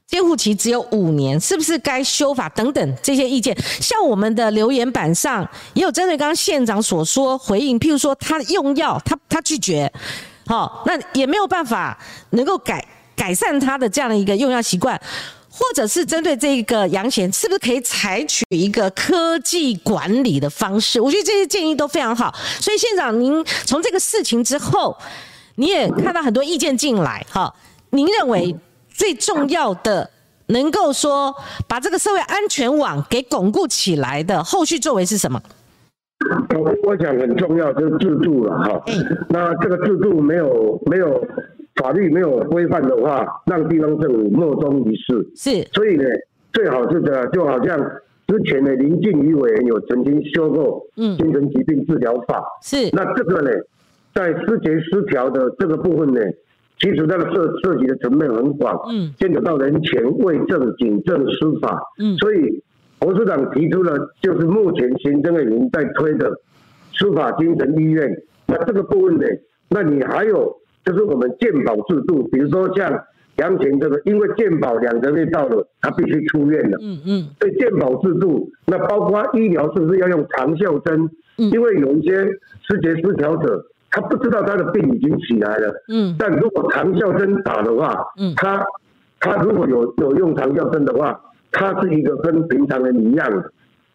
[0.08, 3.56] 监护期只有五年，是不是该修法等等这些意见？
[3.80, 9.92] 像我们的留言板上也有针对刚刚县长所说回应，譬如说他用药，他他拒绝，
[10.48, 11.96] 好，那也没有办法
[12.32, 12.84] 能够改
[13.16, 15.00] 改善他的这样的一个用药习惯。
[15.56, 21.00] 或者是针对这个杨贤，是不是可以采取一个科技管理的方式？
[21.00, 22.34] 我觉得这些建议都非常好。
[22.60, 24.98] 所以县长，您从这个事情之后，
[25.58, 27.54] 你也看到很多意见进来，哈。
[27.92, 28.56] 您认为
[28.90, 30.10] 最重要的，
[30.48, 31.36] 能够说
[31.68, 35.40] 把这个社会安全网给巩固起来的后续作为是什么？
[36.58, 38.84] 我我想很重要就是制度了，哈。
[39.30, 41.24] 那这个制度没有没有。
[41.76, 45.28] 法律没有规范的话，让地方政府莫衷一是。
[45.36, 46.04] 是，所以呢，
[46.52, 47.80] 最好是的，就好像
[48.28, 50.86] 之前的林静怡委员有曾经修过
[51.18, 52.40] 《精神疾病治疗法》。
[52.62, 53.50] 是，那这个呢，
[54.14, 56.22] 在失节失调的这个部分呢，
[56.80, 61.82] 其实那个涉涉及的层面很广，嗯，牵扯到人权、卫政、警政、司法。
[62.00, 62.64] 嗯，所以
[63.00, 66.32] 侯市长提出了，就是目前行政院已经在推的
[66.94, 68.08] 司法精神医院。
[68.46, 69.26] 那这个部分呢，
[69.70, 70.56] 那你还有？
[70.84, 72.92] 就是我们鉴保制度，比如说像
[73.38, 76.78] 杨琴这个，因为鉴保两个月到了，他必须出院了。
[76.82, 77.30] 嗯嗯。
[77.40, 81.10] 所以鉴保制度，那包括医疗是不是要用长效针？
[81.38, 81.50] 嗯。
[81.52, 82.26] 因为有一些
[82.68, 85.74] 失节失调者，他不知道他的病已经起来了。
[85.88, 86.16] 嗯。
[86.20, 88.64] 但如果长效针打的话，嗯，他
[89.20, 91.20] 他如果有有用长效针的话，
[91.52, 93.52] 他是一个跟平常人一样的，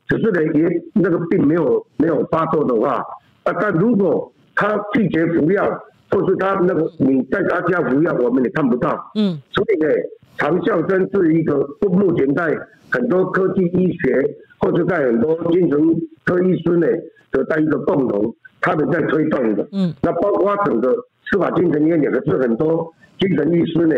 [0.08, 3.04] 只是呢，也那个病没有没有发作的话，
[3.44, 5.80] 啊，但如果他拒绝服药。
[6.10, 9.10] 或是他那个你在他家服药，我们也看不到。
[9.14, 9.90] 嗯，所以呢，
[10.38, 12.58] 长效针是一个目前在
[12.90, 15.78] 很多科技医学，或者在很多精神
[16.24, 16.86] 科医师呢
[17.30, 19.68] 的在一个共同，他们在推动的。
[19.72, 20.94] 嗯，那包括整个
[21.30, 23.94] 司法精神医院，也是很多精神医师呢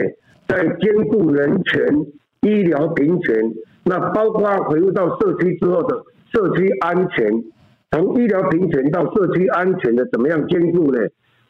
[0.49, 1.81] 在兼顾人权、
[2.41, 3.37] 医疗平权，
[3.85, 6.03] 那包括回入到社区之后的
[6.33, 7.31] 社区安全，
[7.93, 10.99] 从医疗平权到社区安全的怎么样兼顾呢？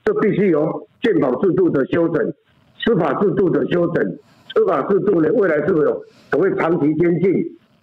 [0.04, 2.32] 这必须由鉴保制度的修整、
[2.84, 4.04] 司法制度的修整、
[4.54, 7.32] 司法制度呢，未来是否有所谓长期监禁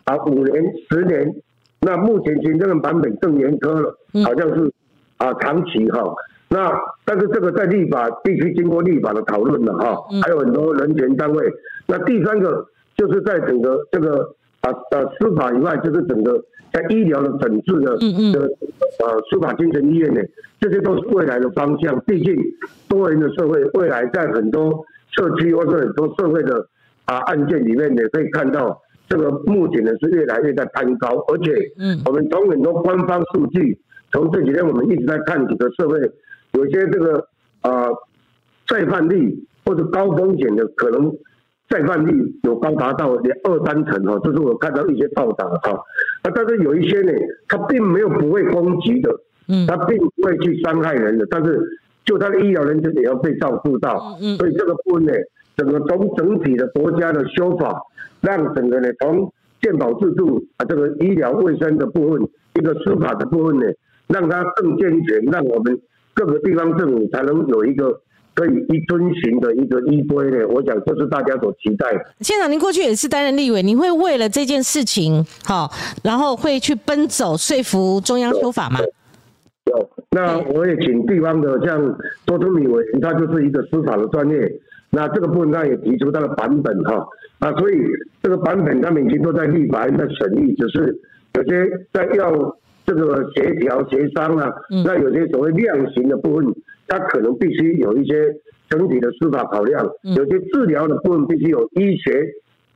[0.06, 1.34] 啊，五年、十年？
[1.80, 3.96] 那目前行政版本更严苛了，
[4.26, 4.72] 好像是
[5.18, 6.04] 啊长期哈。
[6.50, 6.72] 那
[7.06, 11.54] 但是这个在立法必须经过立法的讨论了哈，还有很多人权单位。
[11.86, 12.66] 那第三个
[12.96, 14.34] 就是在整个这个
[14.68, 16.44] 啊呃司法以外，就是整个。
[16.70, 18.42] 在医疗的整治的的
[19.00, 20.22] 呃司法精神医院呢，
[20.60, 21.98] 这些都是未来的方向。
[22.02, 22.36] 毕竟
[22.90, 26.68] 多元的社会，未来在很多社区或者很多社会的
[27.06, 31.24] 啊案件里面，也可以看到这个目前呢是越来越在攀高。
[31.30, 33.80] 而且，嗯，我们从很多官方数据，
[34.12, 35.98] 从这几天我们一直在看几个社会，
[36.52, 37.28] 有些这个
[37.62, 37.88] 啊
[38.68, 41.16] 再犯率或者高风险的可能。
[41.70, 42.14] 再犯率
[42.44, 45.72] 有高达到连二三成哈，这是我看到一些报道哈。
[46.22, 47.12] 啊，但是有一些呢，
[47.48, 49.12] 他并没有不会攻击的，
[49.50, 51.60] 嗯，他并不会去伤害人的，但是
[52.06, 55.12] 就他的医疗人员也要被照顾到，嗯，所以这个部分呢，
[55.58, 57.82] 整个从整体的国家的修法，
[58.22, 62.22] 让整个呢从健保制度啊这个医疗卫生的部分，
[62.56, 63.66] 一个司法的部分呢，
[64.08, 65.78] 让它更健全，让我们
[66.14, 68.02] 各个地方政府才能有一个。
[68.38, 72.06] 可以一遵循的一个依规呢，我想这是大家所期待的。
[72.20, 75.72] 县长，您过去也是担任立委，您会为了这件事情，好，
[76.04, 78.78] 然后会去奔走说服中央修法吗？
[79.66, 84.48] 有，那我也请地方的像多春米委员，他就是一个司法的专业，
[84.92, 87.08] 那这个部分他也提出他的版本哈，
[87.40, 87.76] 啊，所以
[88.22, 90.96] 这个版本他们已经都在立法院在审议，只是
[91.34, 94.48] 有些在要这个协调协商啊，
[94.86, 96.46] 那有些所谓量刑的部分，
[96.88, 98.36] 它可能必须有一些
[98.70, 99.86] 整体的司法考量，
[100.16, 102.26] 有些治疗的部分必须有医学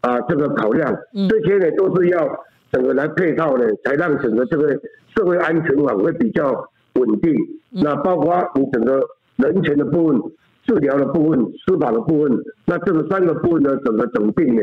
[0.01, 0.95] 啊这个考量，
[1.29, 2.27] 这些呢都是要
[2.71, 4.69] 整个来配套的，才让整个这个
[5.15, 6.51] 社会安全网会比较
[6.95, 7.33] 稳定。
[7.69, 9.01] 那包括你整个
[9.37, 10.21] 人权的部分。
[10.63, 12.37] 治疗的部分、司法的部分，
[12.67, 14.61] 那这个三个部分的整个整并呢，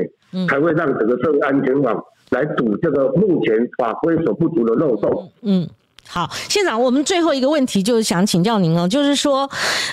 [0.48, 5.28] 才会让整个社会安全网来堵这个目前法规所不足的漏洞。
[5.42, 5.66] 嗯，
[6.08, 9.48] 好，县长，我们最后一个问题就是想请教您哦，就是说，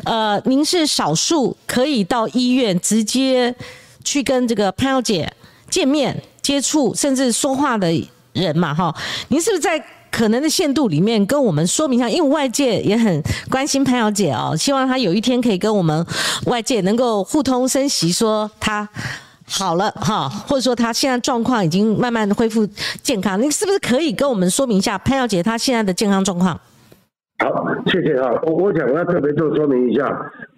[0.05, 3.53] 呃，您是少数可以到医院直接
[4.03, 5.31] 去跟这个潘小姐
[5.69, 7.91] 见面、接触，甚至说话的
[8.33, 8.73] 人嘛？
[8.73, 8.95] 哈，
[9.27, 9.83] 您是不是在？
[10.11, 16.07] 可能的限度里面跟我们说明一下，因为外界也很关心潘小姐哦，希望她有一天可以跟我们
[16.45, 18.87] 外界能够互通声息，说她
[19.47, 22.65] 好了哈，或者说他现在状况已经慢慢的恢复
[23.01, 26.59] 健康，你是不是可以跟我们说明一下潘小姐她现在的健康状况？
[27.37, 28.31] 好，谢谢哈。
[28.43, 30.09] 我我想要特别做说明一下，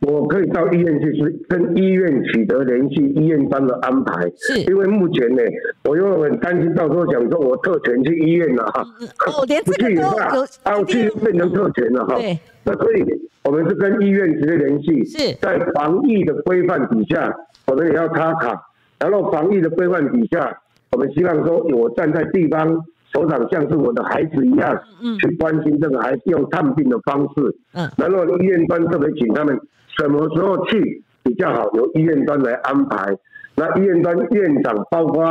[0.02, 4.32] 我可以到医院去是跟医院取得联系，医院方的安排。
[4.38, 5.42] 是，因为目前呢，
[5.84, 8.86] 我又很担心，到时候讲说我特权去医院了哈。
[9.26, 12.16] 哦，连这个都有，啊，去变成特权了哈。
[12.16, 12.40] 对。
[12.64, 13.04] 那所以
[13.44, 17.34] 我们是跟医院直接联系，是在防疫的规范底下，
[17.66, 18.54] 我们也要插卡。
[19.00, 22.84] 然后防疫的规范底下，我们希望说，我站在地方。
[23.16, 24.78] 首长像是我的孩子一样，
[25.18, 27.58] 去关心这个孩子，用探病的方式。
[27.74, 29.58] 嗯，然后医院端特别请他们
[29.98, 33.18] 什么时候去比较好，由医院端来安排。
[33.56, 35.26] 那医院端院长包括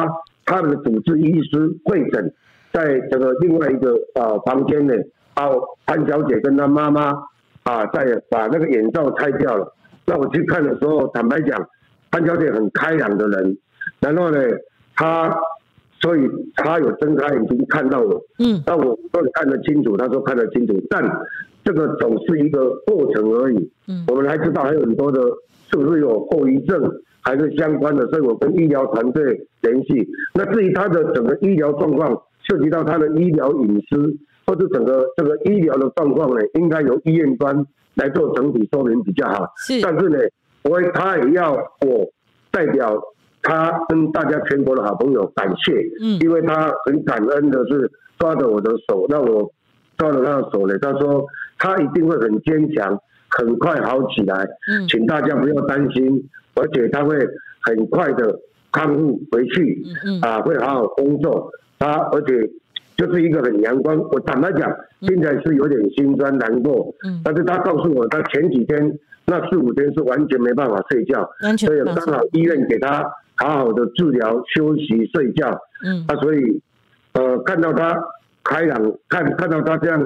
[0.47, 2.33] 他们的主治医师会诊，
[2.73, 4.95] 在这个另外一个呃房间内，
[5.35, 5.51] 啊，
[5.85, 7.13] 潘小姐跟她妈妈
[7.65, 9.71] 啊，在把那个眼罩拆掉了。
[10.07, 11.69] 那我去看的时候，坦白讲，
[12.17, 13.59] 潘小姐很开朗的人，
[14.01, 14.39] 然后呢，
[14.95, 15.37] 她。
[15.99, 16.21] 所以
[16.57, 21.03] 他有睁开眼睛看到我，嗯，那我说你看得清楚，他说看得清楚，但
[21.65, 25.23] 这个总是一个过程而已，嗯，我们还知道还有很多的，
[25.71, 26.79] 是不是有后遗症，
[27.23, 29.25] 还是相关的，所以我跟医疗团队
[29.63, 30.07] 联系。
[30.35, 34.15] 那至于他的整个医疗状况，涉及到他的医疗隐私，
[34.47, 37.57] 或者整个这个医疗的状况呢，应该由医院端
[37.95, 39.51] 来做整体说明比较好。
[39.67, 40.19] 是，但是呢，
[40.69, 42.11] 我他也要我
[42.51, 43.01] 代表。
[43.43, 47.89] 他跟大家全国的好朋友感谢，嗯，因为他很感恩的是
[48.19, 49.49] 抓着我的手，让我
[49.97, 50.77] 抓着他的手呢。
[50.81, 51.25] 他说
[51.57, 52.99] 他一定会很坚强，
[53.29, 57.17] 很快好起来，嗯，请大家不要担心，而且他会
[57.61, 58.37] 很快的
[58.73, 61.49] 康复回去，嗯嗯，啊，会好好工作。
[61.79, 62.51] 他而且
[62.97, 63.97] 就是一个很阳光。
[64.11, 64.69] 我坦白讲，
[65.03, 73.05] 现在是有点心酸难过，嗯，但是他告诉我，他前几天那四五天是完全没办法睡觉，所以刚好医院给他。
[73.39, 75.47] 好好的治疗、休息、睡觉，
[75.85, 76.63] 嗯，啊，所以，
[77.13, 77.95] 呃，看到他
[78.43, 80.01] 开朗，看看到他这样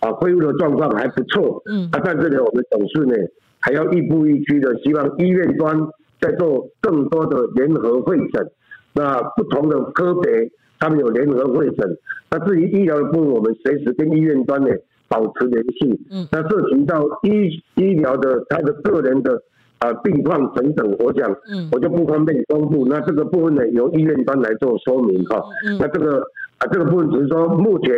[0.00, 3.14] 啊，恢复的状况还不错，嗯，啊，在这里我们总是呢
[3.60, 5.74] 还要亦步亦趋的，希望医院端
[6.20, 8.46] 在做更多的联合会诊，
[8.92, 10.30] 那不同的科别
[10.78, 11.96] 他们有联合会诊，
[12.30, 14.68] 那至于医疗的部分，我们随时跟医院端呢
[15.08, 19.42] 保持联系，嗯，那涉及到医医疗的他的个人的。
[19.78, 21.30] 啊，病况等等，我讲，
[21.70, 22.86] 我就不方便公布。
[22.88, 25.38] 那这个部分呢，由医院端来做说明哈。
[25.78, 26.18] 那这个
[26.56, 27.94] 啊，这个部分只是说，目前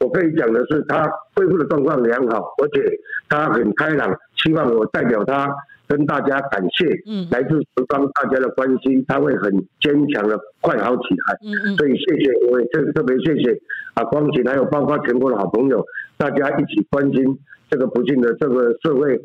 [0.00, 2.84] 我可以讲的是，他恢复的状况良好，而且
[3.30, 4.14] 他很开朗。
[4.36, 5.50] 希望我代表他
[5.88, 11.38] 跟大家感谢，嗯来自十方大家的关心，他会很坚强的快好起来。
[11.42, 11.76] 嗯嗯。
[11.76, 13.58] 所以谢谢，各位特特别谢谢
[13.94, 15.84] 啊，光景还有包括全国的好朋友，
[16.16, 17.38] 大家一起关心
[17.70, 19.20] 这个不幸的这个社会。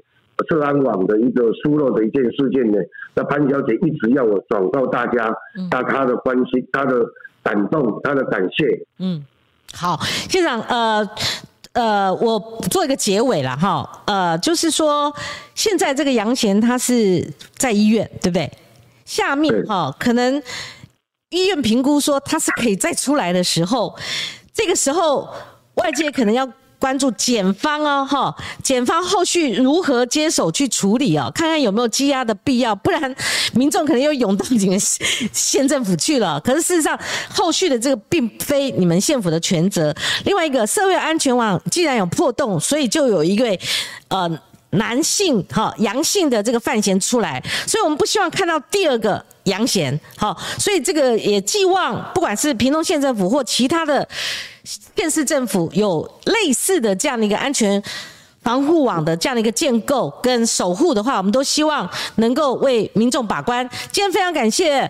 [0.48, 2.78] 治安网的一个疏漏的一件事件呢，
[3.14, 5.30] 那潘小姐一直要我转告大家，
[5.70, 7.06] 她她的关心，她的
[7.44, 8.66] 感动，她的感谢。
[9.00, 9.22] 嗯，
[9.74, 9.98] 好，
[10.30, 11.06] 县长，呃
[11.80, 15.14] 呃，我做一个结尾了哈，呃，就是说
[15.56, 17.26] 现在这个杨贤他是
[17.58, 18.52] 在医院，对不对？
[19.06, 20.44] 下面哈，可能
[21.30, 23.98] 医院评估说他是可以再出来的时候，
[24.54, 25.34] 这个时候
[25.76, 26.48] 外界可能要。
[26.80, 33.14] 关注检方哦，哈，检方后续如何接手去处理哦，看看有没有羁押的必要，不然
[33.54, 34.80] 民众可能又涌到你们
[35.34, 36.40] 县政府去了。
[36.40, 36.98] 可是事实上，
[37.30, 39.94] 后续的这个并非你们县府的全责。
[40.24, 43.60] 另外一个社会安全网既然有破洞，所以就有一位
[44.08, 44.30] 呃
[44.72, 54.08] 男性哈阳性的这个范闲出来，所以我们不希望看到第二个杨贤，好，所以这个也寄望不管是屏东县政府或其他的。
[54.96, 57.82] 县市政府有类似的这样的一个安全
[58.44, 63.68] 防护网的这样的一个建构跟守护的话，我们都希望能够为民众把关。
[63.92, 64.82] 今天非常感谢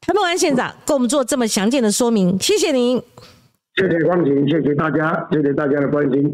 [0.00, 3.00] 潘孟安县长给我们做这么详尽的说明，谢谢您。
[3.76, 6.32] 谢谢光晴，谢谢大家，谢谢大家的关心。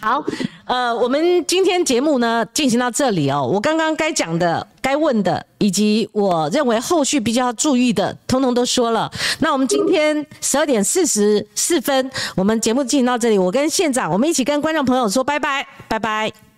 [0.00, 0.24] 好，
[0.66, 3.44] 呃，我们今天节目呢进行到这里哦。
[3.52, 9.10] 我刚刚该讲的、该问的，以及我认为后续比较注意的，通通都说了。
[9.40, 16.49] 那我们今天十二点四十四分，我们节目进行到这里，我跟县长，我们一起跟观众朋友说拜拜，拜拜。